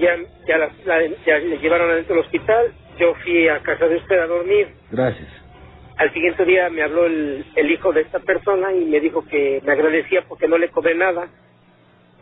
[0.00, 0.16] ya,
[0.48, 4.18] ya, la, la- ya le llevaron adentro del hospital, yo fui a casa de usted
[4.18, 4.68] a dormir.
[4.90, 5.28] Gracias.
[5.96, 9.60] Al siguiente día me habló el, el hijo de esta persona y me dijo que
[9.64, 11.28] me agradecía porque no le cobré nada.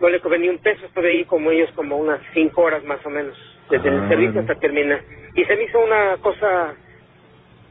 [0.01, 3.05] No le cobré ni un peso, estuve ahí como ellos como unas cinco horas más
[3.05, 3.37] o menos,
[3.71, 4.41] desde Ah, el servicio bueno.
[4.53, 5.01] hasta terminar.
[5.35, 6.75] Y se me hizo una cosa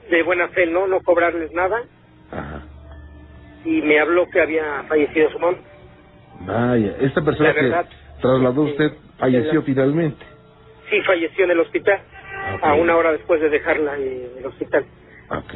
[0.09, 0.87] de buena fe, ¿no?
[0.87, 1.83] No cobrarles nada.
[2.31, 2.63] Ajá.
[3.65, 5.57] Y me habló que había fallecido su mamá.
[6.41, 6.95] Vaya.
[7.01, 7.85] Esta persona La que verdad,
[8.21, 10.25] trasladó usted falleció la- finalmente.
[10.89, 11.99] Sí, falleció en el hospital.
[12.61, 14.85] a una hora después de dejarla en el hospital.
[15.29, 15.53] Ok.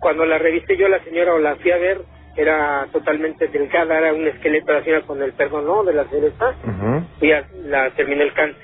[0.00, 2.02] Cuando la revisé yo, la señora, o la fui a ver,
[2.36, 5.82] era totalmente delgada, era un esqueleto de la señora con el perdón, ¿no?
[5.84, 6.32] De la señora
[6.64, 7.06] Ujú.
[7.22, 8.62] y ya la terminé el cáncer.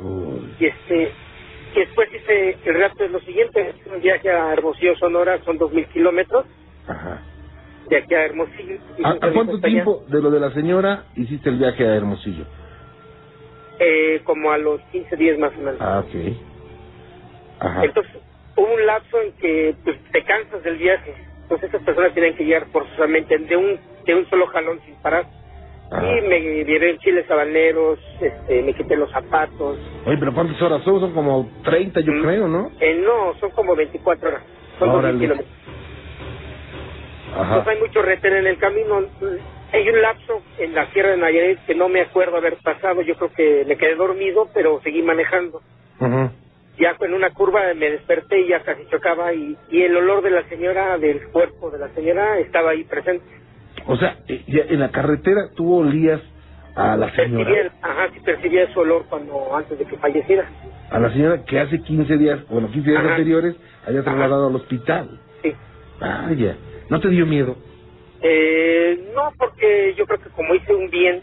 [0.00, 0.54] Uy.
[0.60, 1.12] Y este,
[1.74, 5.72] y después hice, el resto es lo siguiente, un viaje a Hermosillo, Sonora, son dos
[5.72, 6.46] mil kilómetros,
[6.86, 7.22] Ajá.
[7.88, 8.76] de aquí a Hermosillo.
[9.02, 12.44] ¿A, a cuánto tiempo de lo de la señora hiciste el viaje a Hermosillo?
[13.82, 15.76] Eh, como a los 15 días más o menos.
[15.80, 16.36] Ah, ok.
[17.60, 17.84] Ajá.
[17.84, 18.12] Entonces,
[18.56, 21.14] hubo un lapso en que pues, te cansas del viaje.
[21.42, 25.24] Entonces, esas personas tienen que llegar forzosamente de un, de un solo jalón sin parar.
[25.90, 26.18] Ajá.
[26.18, 29.78] Y me llevé chiles habaneros, este, me quité los zapatos.
[30.06, 31.00] Oye, pero ¿cuántas horas son?
[31.00, 32.22] Son como 30, yo Mm.
[32.22, 32.70] creo, ¿no?
[32.80, 34.42] Eh, no, son como 24 horas.
[34.78, 35.18] Son dos Órale.
[35.18, 35.50] kilómetros.
[37.34, 37.56] Ajá.
[37.56, 39.00] Entonces hay mucho retén en el camino.
[39.72, 43.02] Hay un lapso en la Sierra de Nayarit que no me acuerdo haber pasado.
[43.02, 45.62] Yo creo que me quedé dormido, pero seguí manejando.
[46.00, 46.30] Ujú.
[46.78, 50.30] Ya en una curva me desperté y ya casi chocaba y, y el olor de
[50.30, 53.24] la señora, del cuerpo de la señora, estaba ahí presente.
[53.86, 56.20] O sea, eh, ya en la carretera tú olías
[56.74, 60.48] a la Percibía, señora, el- ajá, sí percibía ese olor cuando antes de que falleciera.
[60.90, 63.10] a la señora que hace 15 días, bueno, 15 días Ajá.
[63.12, 63.56] anteriores
[63.86, 65.20] había trasladado al hospital.
[65.42, 65.52] Sí.
[66.00, 66.56] Vaya,
[66.88, 67.56] ¿no te dio miedo?
[68.22, 71.22] Eh, no, porque yo creo que como hice un bien,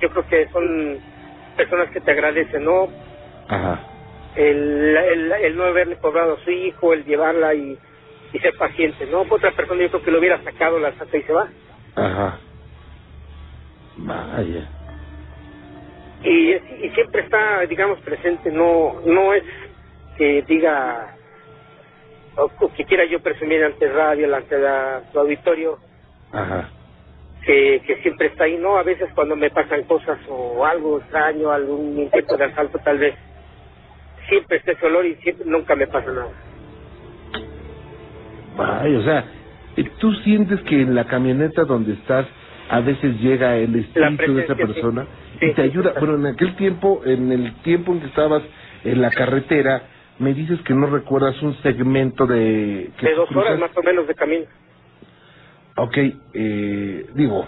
[0.00, 0.98] yo creo que son
[1.56, 2.88] personas que te agradecen, ¿no?
[3.48, 3.80] Ajá.
[4.36, 7.78] El, el, el no haberle cobrado a su hijo, el llevarla y,
[8.32, 9.22] y ser paciente, ¿no?
[9.22, 11.48] Otra persona yo creo que lo hubiera sacado, la saca y se va.
[11.94, 12.38] Ajá.
[13.96, 14.68] Vaya.
[16.24, 19.44] Y, y siempre está, digamos, presente, no no es
[20.16, 21.14] que diga
[22.36, 25.78] o, o que quiera yo presumir ante radio, ante la, su auditorio,
[26.34, 26.68] Ajá.
[27.44, 28.76] que, que siempre está ahí, ¿no?
[28.76, 33.14] A veces cuando me pasan cosas o algo extraño, algún intento de asalto tal vez,
[34.28, 36.32] siempre está ese olor y siempre nunca me pasa nada.
[38.56, 39.24] Vaya, o sea,
[39.98, 42.26] tú sientes que en la camioneta donde estás
[42.70, 45.06] a veces llega el espíritu de esa persona
[45.38, 45.94] Sí, y te ayuda.
[45.98, 48.42] Bueno, en aquel tiempo, en el tiempo en que estabas
[48.84, 49.82] en la carretera,
[50.18, 52.90] me dices que no recuerdas un segmento de...
[52.98, 54.46] Que De dos horas más o menos de camino.
[55.76, 55.96] Ok,
[56.34, 57.44] eh, digo,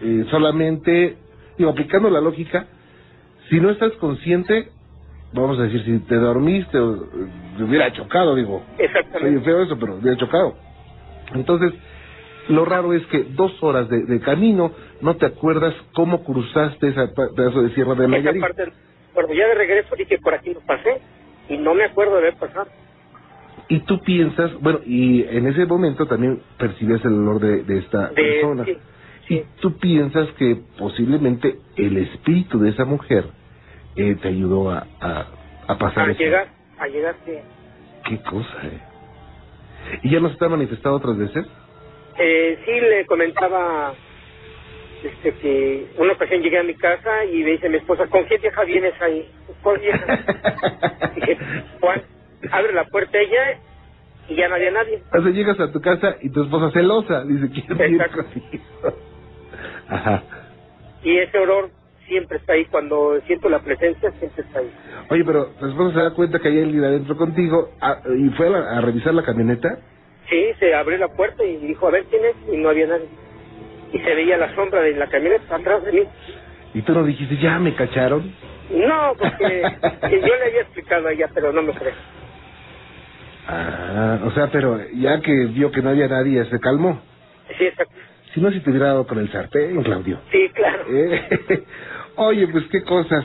[0.00, 1.16] eh, solamente,
[1.56, 2.66] digo, aplicando la lógica,
[3.48, 4.70] si no estás consciente,
[5.32, 7.08] vamos a decir, si te dormiste o eh,
[7.56, 9.40] te hubiera chocado, digo, Exactamente.
[9.44, 10.56] feo eso, pero hubiera chocado.
[11.32, 11.72] Entonces,
[12.48, 17.08] lo raro es que dos horas de, de camino no te acuerdas cómo cruzaste ese
[17.08, 18.42] pedazo de Sierra de Esa Nayarit.
[18.42, 18.72] parte,
[19.14, 21.00] bueno, ya de regreso dije por aquí no pasé
[21.48, 22.68] y no me acuerdo de haber pasado.
[23.68, 28.08] Y tú piensas, bueno, y en ese momento también percibes el olor de, de esta
[28.08, 28.64] De, persona.
[28.66, 28.78] sí,
[29.30, 33.24] Y tú piensas que posiblemente el espíritu de esa mujer
[33.96, 35.26] eh, te ayudó a, a,
[35.66, 36.20] a pasar A eso.
[36.20, 36.48] llegar,
[36.78, 37.32] a llegar, sí.
[38.06, 38.80] Qué cosa, ¿eh?
[40.02, 41.46] ¿Y ya no se te ha manifestado otras veces?
[42.18, 43.94] Eh, sí, le comentaba
[45.02, 48.36] este, que una ocasión llegué a mi casa y me dice mi esposa, ¿con qué
[48.38, 49.26] vieja vienes ahí?
[49.62, 50.18] ¿Cuál vieja?
[51.14, 51.38] Dije,
[51.80, 52.02] Juan,
[52.52, 53.58] abre la puerta ella
[54.28, 55.02] y ya no había nadie.
[55.12, 58.22] O sea, llegas a tu casa y tu esposa celosa, dice, ¿quién viene Exacto.
[58.24, 58.64] contigo?
[59.88, 60.22] Ajá.
[61.02, 61.70] Y ese olor
[62.06, 64.70] siempre está ahí, cuando siento la presencia siempre está ahí.
[65.10, 68.46] Oye, pero tu esposa se da cuenta que hay alguien adentro contigo ah, y fue
[68.46, 69.78] a, la- a revisar la camioneta.
[70.30, 73.08] Sí, se abrió la puerta y dijo, a ver quién es, y no había nadie.
[73.92, 76.02] Y se veía la sombra de la camioneta atrás de mí.
[76.72, 78.32] Y tú no dijiste, ya me cacharon.
[78.70, 79.62] No, porque
[80.08, 81.92] que yo le había explicado a ella, pero no me cree.
[83.46, 87.00] Ah, o sea, pero ya que vio que no había nadie, se calmó.
[87.58, 87.94] Sí, exacto.
[88.32, 90.18] Si no, si te hubiera dado con el sartén, Claudio.
[90.32, 90.84] Sí, claro.
[90.88, 91.64] Eh,
[92.16, 93.24] Oye, pues qué cosas.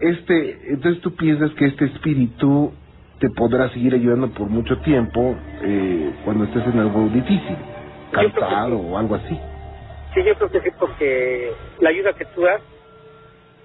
[0.00, 2.72] Este, entonces tú piensas que este espíritu
[3.18, 7.56] te podrá seguir ayudando por mucho tiempo eh, cuando estés en algo difícil,
[8.12, 8.86] cansado sí.
[8.86, 9.40] o algo así.
[10.14, 12.60] Sí, yo creo que sí, porque la ayuda que tú das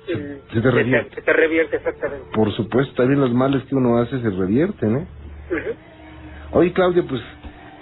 [0.07, 1.15] Se- eh, se te revierte.
[1.15, 2.25] Se te revierte exactamente.
[2.33, 5.07] Por supuesto, también los males que uno hace se revierten, ¿eh?
[6.51, 7.21] Oye, Claudio, pues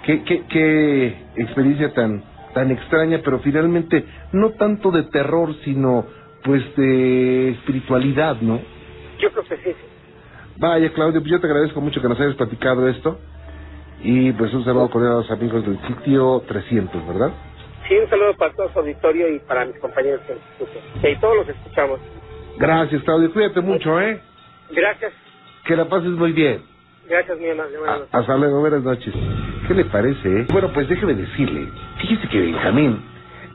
[0.04, 6.06] qué, qué, qué experiencia tan tan extraña, pero finalmente no tanto de terror, sino
[6.44, 8.60] pues de espiritualidad, ¿no?
[9.18, 9.76] Yo creo que sí.
[10.56, 13.18] Vaya, Claudio, pues yo te agradezco mucho que nos hayas platicado esto.
[14.02, 17.30] Y pues un saludo cordial a los amigos del sitio 300, ¿verdad?
[17.88, 21.08] Sí, un saludo para todo su auditorio y para mis compañeros del instituto.
[21.08, 22.00] Y todos los escuchamos.
[22.58, 23.32] Gracias, Claudio.
[23.32, 24.20] Cuídate mucho, ¿eh?
[24.70, 25.12] Gracias,
[25.64, 26.62] Que la pases muy bien.
[27.12, 27.46] Gracias, mi.
[27.48, 29.14] A- Hasta luego, buenas noches.
[29.68, 30.46] ¿Qué le parece?
[30.52, 31.68] Bueno, pues déjeme decirle.
[32.00, 33.00] Fíjese que Benjamín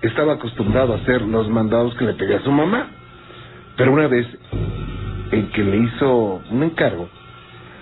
[0.01, 2.87] estaba acostumbrado a hacer los mandados que le pedía su mamá.
[3.75, 4.25] Pero una vez,
[5.31, 7.09] en que le hizo un encargo,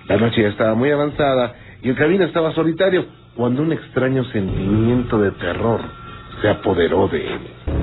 [0.07, 5.17] La noche ya estaba muy avanzada y el camino estaba solitario cuando un extraño sentimiento
[5.19, 5.81] de terror
[6.41, 7.39] se apoderó de él.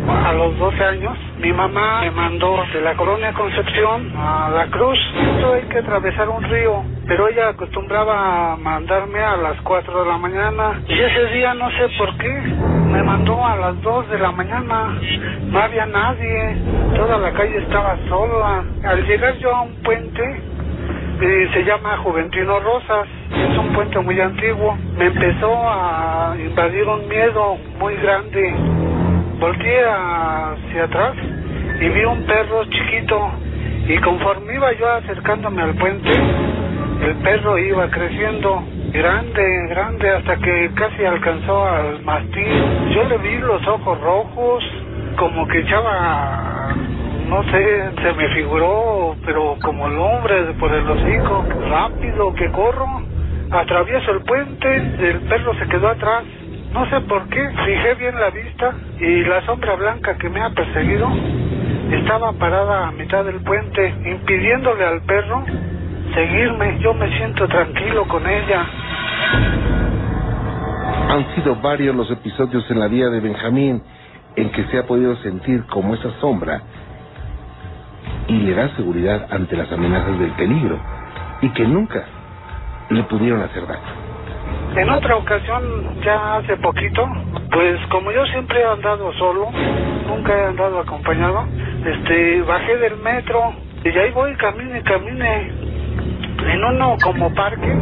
[0.09, 4.99] A los 12 años, mi mamá me mandó de la colonia Concepción a la Cruz.
[5.15, 10.09] Esto hay que atravesar un río, pero ella acostumbraba a mandarme a las 4 de
[10.09, 10.81] la mañana.
[10.89, 14.99] Y ese día no sé por qué, me mandó a las 2 de la mañana.
[15.45, 16.57] No había nadie,
[16.97, 18.65] toda la calle estaba sola.
[18.85, 20.23] Al llegar yo a un puente,
[21.21, 24.77] eh, se llama Juventino Rosas, es un puente muy antiguo.
[24.97, 28.82] Me empezó a invadir un miedo muy grande.
[29.43, 31.17] Volteé hacia atrás
[31.81, 33.29] y vi un perro chiquito.
[33.89, 36.11] Y conforme iba yo acercándome al puente,
[37.03, 42.91] el perro iba creciendo grande, grande, hasta que casi alcanzó al mastín.
[42.95, 44.63] Yo le vi los ojos rojos,
[45.17, 46.77] como que echaba
[47.29, 52.87] no sé, se me figuró, pero como el hombre por el hocico, rápido que corro,
[53.51, 56.23] atravieso el puente, el perro se quedó atrás,
[56.73, 60.51] no sé por qué, fijé bien la vista y la sombra blanca que me ha
[60.51, 61.09] perseguido
[61.91, 65.45] estaba parada a mitad del puente, impidiéndole al perro
[66.15, 66.79] seguirme.
[66.81, 68.67] Yo me siento tranquilo con ella.
[71.11, 73.83] Han sido varios los episodios en la vida de Benjamín
[74.37, 76.63] en que se ha podido sentir como esa sombra
[78.29, 80.79] y le da seguridad ante las amenazas del peligro
[81.43, 82.05] y que nunca
[82.89, 84.12] le pudieron hacer daño.
[84.75, 87.07] En otra ocasión, ya hace poquito,
[87.51, 89.51] pues como yo siempre he andado solo,
[90.07, 91.45] nunca he andado acompañado,
[91.85, 93.53] este, bajé del metro
[93.85, 95.53] y ahí voy, camine, camine,
[96.53, 97.77] en uno como parque,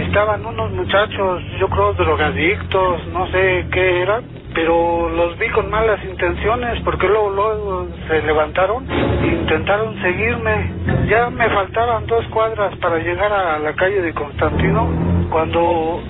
[0.00, 6.02] estaban unos muchachos, yo creo drogadictos, no sé qué eran, pero los vi con malas
[6.04, 10.72] intenciones porque luego, luego se levantaron e intentaron seguirme.
[11.08, 14.88] Ya me faltaban dos cuadras para llegar a la calle de Constantino
[15.30, 16.00] cuando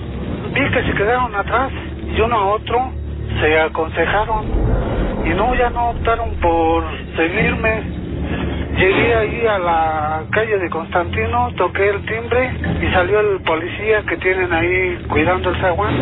[0.53, 1.71] vi que se quedaron atrás
[2.15, 2.91] y uno a otro
[3.41, 4.45] se aconsejaron
[5.25, 6.83] y no, ya no optaron por
[7.15, 8.04] seguirme.
[8.77, 14.17] Llegué ahí a la calle de Constantino, toqué el timbre y salió el policía que
[14.17, 15.95] tienen ahí cuidando el zaguán.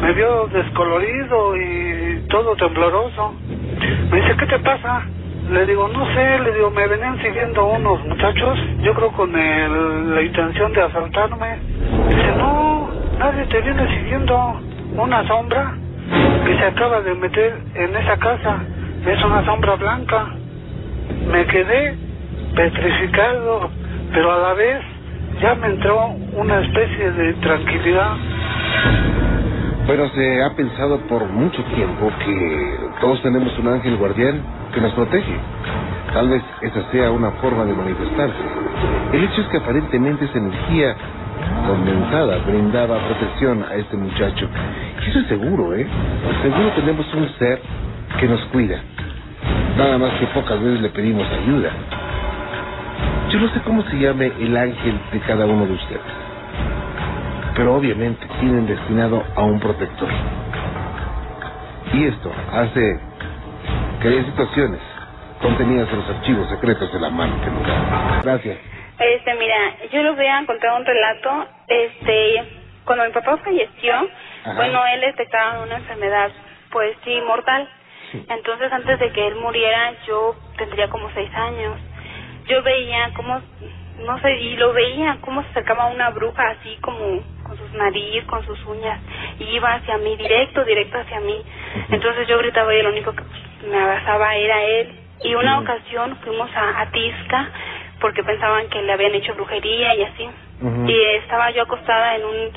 [0.00, 3.34] Me vio descolorido y todo tembloroso.
[4.10, 5.02] Me dice, ¿qué te pasa?
[5.50, 10.14] Le digo, no sé, le digo, me venían siguiendo unos muchachos, yo creo con el,
[10.14, 11.58] la intención de asaltarme.
[12.08, 14.60] Dice, no, nadie te viene siguiendo,
[14.96, 15.74] una sombra
[16.46, 18.60] que se acaba de meter en esa casa,
[19.06, 20.37] es una sombra blanca.
[21.30, 21.94] Me quedé
[22.54, 23.70] petrificado,
[24.12, 24.80] pero a la vez
[25.40, 28.16] ya me entró una especie de tranquilidad.
[29.86, 34.40] Bueno, se ha pensado por mucho tiempo que todos tenemos un ángel guardián
[34.74, 35.34] que nos protege.
[36.12, 38.36] Tal vez esa sea una forma de manifestarse.
[39.12, 40.94] El hecho es que aparentemente esa energía
[41.66, 44.48] condensada brindaba protección a este muchacho.
[45.06, 45.86] Y eso es seguro, ¿eh?
[46.42, 47.60] Seguro tenemos un ser
[48.18, 48.80] que nos cuida.
[49.78, 51.70] Nada más que pocas veces le pedimos ayuda.
[53.30, 56.02] Yo no sé cómo se llame el ángel de cada uno de ustedes,
[57.54, 60.08] pero obviamente tienen destinado a un protector.
[61.92, 62.98] Y esto hace
[64.02, 64.80] que haya situaciones
[65.40, 68.20] contenidas en los archivos secretos de la mano que nunca.
[68.24, 68.58] Gracias.
[68.98, 69.56] Este, mira,
[69.92, 71.46] yo les voy a contar un relato.
[71.68, 72.42] Este,
[72.84, 74.54] cuando mi papá falleció, Ajá.
[74.56, 76.30] bueno, él detectaba una enfermedad,
[76.72, 77.68] pues sí, mortal.
[78.28, 81.76] Entonces, antes de que él muriera, yo tendría como seis años.
[82.46, 83.40] Yo veía cómo,
[84.04, 88.24] no sé, y lo veía cómo se acercaba una bruja así como con sus nariz,
[88.24, 89.00] con sus uñas,
[89.38, 91.42] y iba hacia mí, directo, directo hacia mí.
[91.90, 95.00] Entonces yo gritaba y el único que pues, me abrazaba era él.
[95.22, 97.50] Y una ocasión fuimos a, a Tisca
[98.00, 100.28] porque pensaban que le habían hecho brujería y así.
[100.86, 102.52] Y estaba yo acostada en un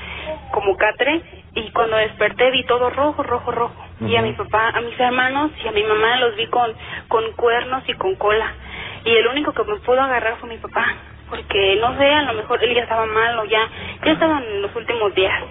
[0.52, 1.22] como catre
[1.56, 3.76] y cuando desperté vi todo rojo, rojo, rojo.
[4.02, 6.74] Y a mi papá, a mis hermanos y a mi mamá los vi con,
[7.08, 8.52] con cuernos y con cola.
[9.06, 10.86] Y el único que me pudo agarrar fue mi papá.
[11.30, 13.68] Porque no sé, a lo mejor él ya estaba mal o ya,
[14.04, 15.42] ya estaban en los últimos días.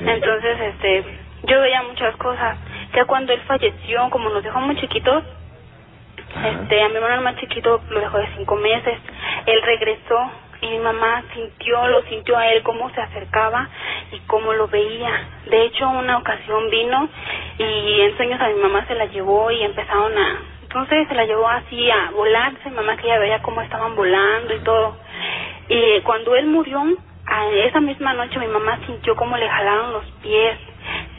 [0.00, 1.04] Entonces, este,
[1.44, 2.56] yo veía muchas cosas.
[2.94, 5.24] Ya cuando él falleció, como nos dejó muy chiquitos,
[6.44, 8.98] este, a mi hermano el más chiquito lo dejó de cinco meses.
[9.46, 10.30] Él regresó
[10.60, 13.68] y mi mamá sintió, lo sintió a él cómo se acercaba
[14.12, 15.10] y cómo lo veía.
[15.46, 17.08] De hecho, una ocasión vino
[17.58, 21.24] y en sueños a mi mamá se la llevó y empezaron a, entonces se la
[21.24, 22.54] llevó así a volar.
[22.54, 24.96] Dice mi mamá que ella veía cómo estaban volando y todo.
[25.68, 26.82] Y cuando él murió,
[27.28, 30.58] a esa misma noche mi mamá sintió cómo le jalaron los pies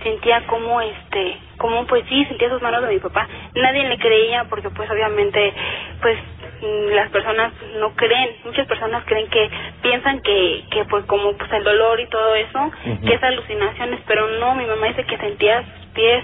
[0.02, 4.46] sentía como este como pues sí sentía sus manos de mi papá nadie le creía
[4.46, 5.54] porque pues obviamente
[6.02, 6.18] pues
[6.62, 9.50] las personas no creen, muchas personas creen que
[9.82, 12.72] piensan que, que pues como pues el dolor y todo eso,
[13.06, 16.24] que es alucinaciones, pero no, mi mamá dice que sentía sus pies.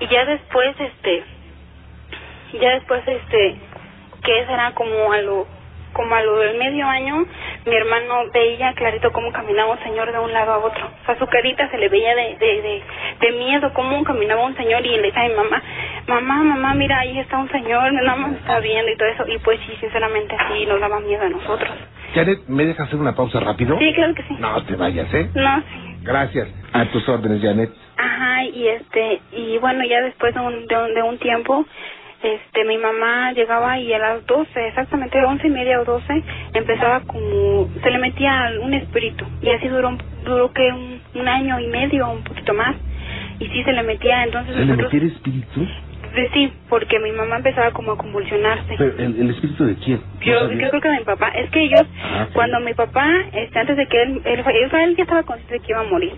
[0.00, 1.24] Y ya después este
[2.58, 3.56] ya después este
[4.22, 5.46] que será como a lo
[5.92, 7.24] como a lo del medio año
[7.66, 11.18] mi hermano veía clarito cómo caminaba un señor de un lado a otro o sea
[11.18, 12.82] su carita se le veía de de, de,
[13.20, 15.62] de miedo cómo caminaba un señor y le decía a mi mamá
[16.06, 19.38] mamá mamá mira ahí está un señor nada más está viendo y todo eso y
[19.38, 21.70] pues sí sinceramente sí nos daba miedo a nosotros
[22.14, 23.78] Janet, ¿me dejas hacer una pausa rápido?
[23.78, 25.30] sí claro que sí No te vayas, ¿eh?
[25.34, 26.48] no sí Gracias.
[26.74, 27.70] A tus órdenes, Janet.
[27.96, 31.64] Ajá, y este, y bueno, ya después de un, de un, de un tiempo,
[32.24, 36.22] este, mi mamá llegaba y a las 12, exactamente once y media o 12,
[36.54, 41.60] empezaba como, se le metía un espíritu, y así duró, duró que un, un año
[41.60, 42.74] y medio, un poquito más,
[43.38, 45.66] y sí se le metía, entonces ¿Se le nosotros, metió el espíritu?
[46.32, 48.74] sí, porque mi mamá empezaba como a convulsionarse.
[48.78, 50.00] Pero, ¿el, el espíritu de quién?
[50.20, 51.28] ¿No Yo, yo creo que de mi papá.
[51.30, 52.34] Es que ellos, Ah, sí.
[52.34, 55.72] cuando mi papá, este, antes de que él, él, él ya estaba consciente de que
[55.72, 56.12] iba a morir.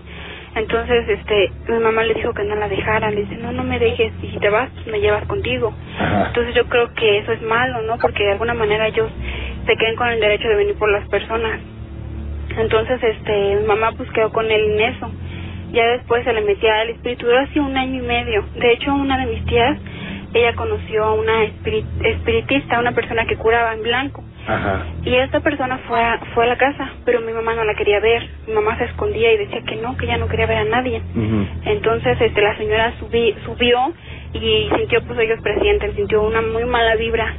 [0.59, 3.11] Entonces, este, mi mamá le dijo que no la dejara.
[3.11, 4.11] Le dice, no, no me dejes.
[4.21, 5.73] Y si te vas, pues me llevas contigo.
[5.99, 6.27] Ajá.
[6.27, 7.97] Entonces yo creo que eso es malo, ¿no?
[7.97, 9.11] Porque de alguna manera ellos
[9.65, 11.59] se quedan con el derecho de venir por las personas.
[12.57, 15.11] Entonces, este, mi mamá pues quedó con él en eso.
[15.71, 18.43] Ya después se le metía el espíritu, duró así un año y medio.
[18.55, 19.77] De hecho, una de mis tías,
[20.33, 24.23] ella conoció a una espiri- espiritista, una persona que curaba en blanco.
[24.47, 24.85] Ajá.
[25.03, 27.99] Y esta persona fue a, fue a la casa, pero mi mamá no la quería
[27.99, 28.27] ver.
[28.47, 31.01] Mi mamá se escondía y decía que no, que ella no quería ver a nadie.
[31.65, 33.91] Entonces, este, la señora subí, subió
[34.33, 37.33] y sintió, pues ellos presienten, sintió una muy mala vibra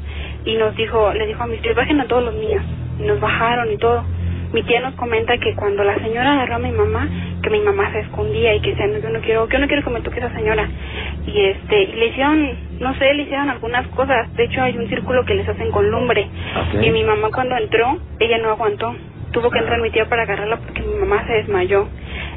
[0.45, 2.63] y nos dijo, le dijo a mis tíos, bajen a todos los niños.
[2.99, 4.05] Y nos bajaron y todo.
[4.53, 7.09] Mi tía nos comenta que cuando la señora agarró a mi mamá,
[7.43, 9.83] que mi mamá se escondía y que decía, no, yo no quiero, yo no quiero
[9.85, 10.69] que me toque esa señora.
[11.27, 14.33] Y este, y le hicieron, no sé, le hicieron algunas cosas.
[14.37, 16.27] De hecho, hay un círculo que les hacen con lumbre.
[16.81, 18.95] Y mi mamá cuando entró, ella no aguantó.
[19.33, 21.87] Tuvo que entrar mi tía para agarrarla porque mi mamá se desmayó.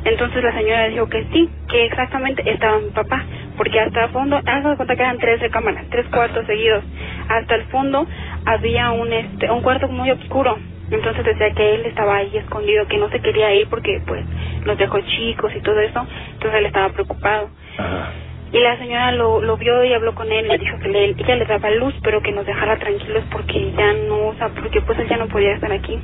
[0.04, 3.24] Entonces la señora dijo que sí, que exactamente estaba mi papá,
[3.56, 6.84] porque hasta el fondo, haz de cuenta que eran tres recámaras, tres cuartos seguidos.
[7.30, 8.06] Hasta el fondo
[8.46, 10.58] había un este un cuarto muy oscuro.
[10.92, 14.26] Entonces decía que él estaba ahí escondido, que no se quería ir porque pues
[14.66, 16.06] los dejó chicos y todo eso.
[16.34, 17.50] Entonces él estaba preocupado.
[17.78, 18.12] Ajá.
[18.54, 21.36] Y la señora lo, lo vio y habló con él, le dijo que le, ella
[21.38, 25.00] le daba luz, pero que nos dejara tranquilos porque ya no, o sea, porque pues
[25.00, 25.98] él ya no podía estar aquí.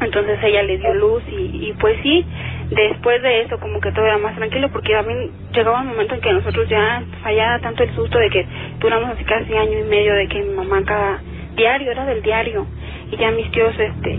[0.00, 2.24] Entonces ella le dio luz y, y pues sí,
[2.70, 6.20] después de eso como que todo era más tranquilo porque también llegaba un momento en
[6.20, 8.46] que nosotros ya fallaba tanto el susto de que
[8.78, 11.20] duramos así casi año y medio de que mi mamá cada
[11.56, 12.64] diario, era del diario,
[13.10, 14.18] y ya mis tíos este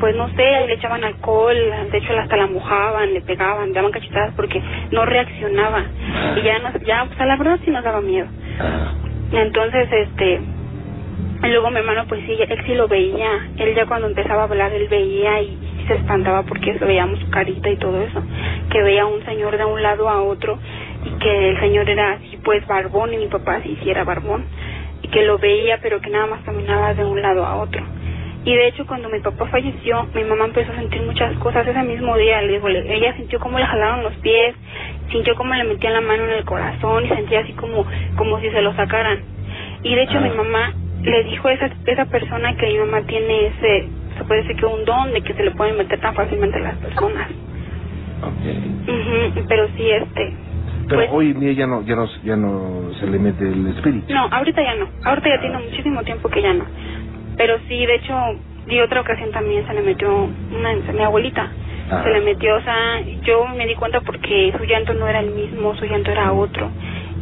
[0.00, 1.56] pues no sé, le echaban alcohol,
[1.90, 5.84] de hecho hasta la mojaban, le pegaban, le daban cachetadas porque no reaccionaba
[6.36, 8.28] y ya nos, ya, pues a la verdad sí nos daba miedo.
[8.58, 8.92] Ajá.
[9.32, 10.40] Entonces, este,
[11.42, 13.48] y luego mi hermano, pues sí, él sí lo veía.
[13.58, 17.30] Él ya cuando empezaba a hablar, él veía y, y se espantaba porque veíamos su
[17.30, 18.22] carita y todo eso.
[18.70, 20.58] Que veía a un señor de un lado a otro
[21.04, 24.44] y que el señor era así, pues barbón y mi papá sí, sí era barbón.
[25.02, 27.82] Y que lo veía, pero que nada más caminaba de un lado a otro.
[28.46, 31.82] Y de hecho, cuando mi papá falleció, mi mamá empezó a sentir muchas cosas ese
[31.82, 32.40] mismo día.
[32.42, 34.54] Le digo, ella sintió cómo le jalaron los pies,
[35.10, 37.84] sintió cómo le metían la mano en el corazón y sentía así como,
[38.16, 39.18] como si se lo sacaran.
[39.82, 40.20] Y de hecho, Ah.
[40.20, 40.72] mi mamá
[41.02, 44.66] le dijo a esa, esa persona que mi mamá tiene ese, se puede decir que
[44.66, 47.28] un don de que se le pueden meter tan fácilmente a las personas.
[48.22, 48.88] Ok.
[48.88, 50.32] Ujú, Pero sí, este.
[50.88, 53.66] Pero pues, hoy en día ya no, ya no, ya no se le mete el
[53.68, 54.06] espíritu.
[54.14, 54.88] No, ahorita ya no.
[55.04, 56.64] Ahorita ya tiene muchísimo tiempo que ya no.
[57.36, 58.14] Pero sí, de hecho,
[58.66, 61.50] de otra ocasión también se le metió una, mi abuelita.
[61.88, 62.02] Ajá.
[62.02, 65.30] Se le metió, o sea, yo me di cuenta porque su llanto no era el
[65.30, 66.70] mismo, su llanto era otro.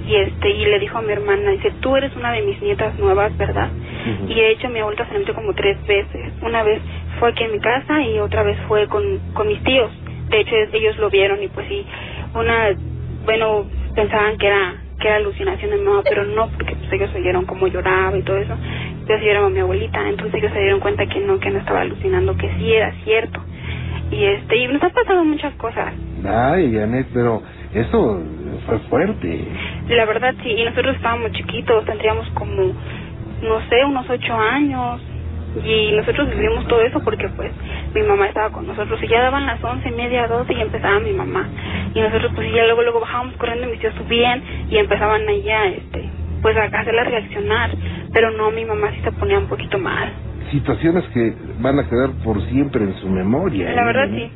[0.06, 2.98] Y este, y le dijo a mi hermana, dice, tú eres una de mis nietas
[2.98, 3.70] nuevas, ¿verdad?
[3.72, 4.30] Ujú.
[4.30, 6.32] Y de hecho mi abuelita se le metió como tres veces.
[6.42, 6.80] Una vez
[7.18, 9.90] fue aquí en mi casa y otra vez fue con, con mis tíos.
[10.28, 11.84] De hecho ellos lo vieron y pues sí,
[12.34, 12.74] una,
[13.24, 17.10] bueno, pensaban que era que era alucinación de mi mamá, pero no, porque pues ellos
[17.14, 18.56] oyeron cómo lloraba y todo eso.
[19.04, 21.82] Entonces oyeron a mi abuelita, entonces ellos se dieron cuenta que no, que no estaba
[21.82, 23.38] alucinando, que sí era cierto.
[24.10, 25.92] Y este, y nos ha pasado muchas cosas.
[26.26, 27.42] Ay, Janet, pero
[27.74, 28.22] eso
[28.64, 29.44] fue fuerte.
[29.88, 32.72] La verdad sí, y nosotros estábamos chiquitos, tendríamos como,
[33.42, 35.02] no sé, unos ocho años.
[35.62, 37.52] Y nosotros vivimos todo eso porque pues
[37.94, 41.12] mi mamá estaba con nosotros y ya daban las once media, doce y empezaba mi
[41.12, 41.46] mamá.
[41.94, 45.66] Y nosotros pues ya luego luego bajábamos corriendo y mis tíos subían y empezaban allá,
[45.66, 46.08] este,
[46.40, 47.70] pues a hacerla reaccionar.
[48.14, 50.10] Pero no, mi mamá sí se ponía un poquito mal.
[50.50, 53.72] Situaciones que van a quedar por siempre en su memoria.
[53.72, 53.84] La ¿eh?
[53.84, 54.30] verdad sí.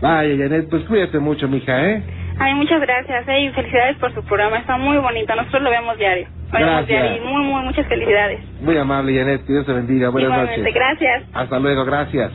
[0.00, 2.02] Vaya, Janet, pues cuídate mucho, mija, ¿eh?
[2.38, 5.98] Ay, muchas gracias, eh, y felicidades por su programa, está muy bonito, nosotros lo vemos
[5.98, 6.26] diario.
[6.52, 7.20] Gracias.
[7.22, 8.40] Muy, muy, muchas felicidades.
[8.60, 9.46] Muy amable, Janet.
[9.46, 10.08] Que Dios te bendiga.
[10.08, 10.74] Buenas Igualmente, noches.
[10.74, 11.22] gracias.
[11.32, 12.32] Hasta luego, gracias.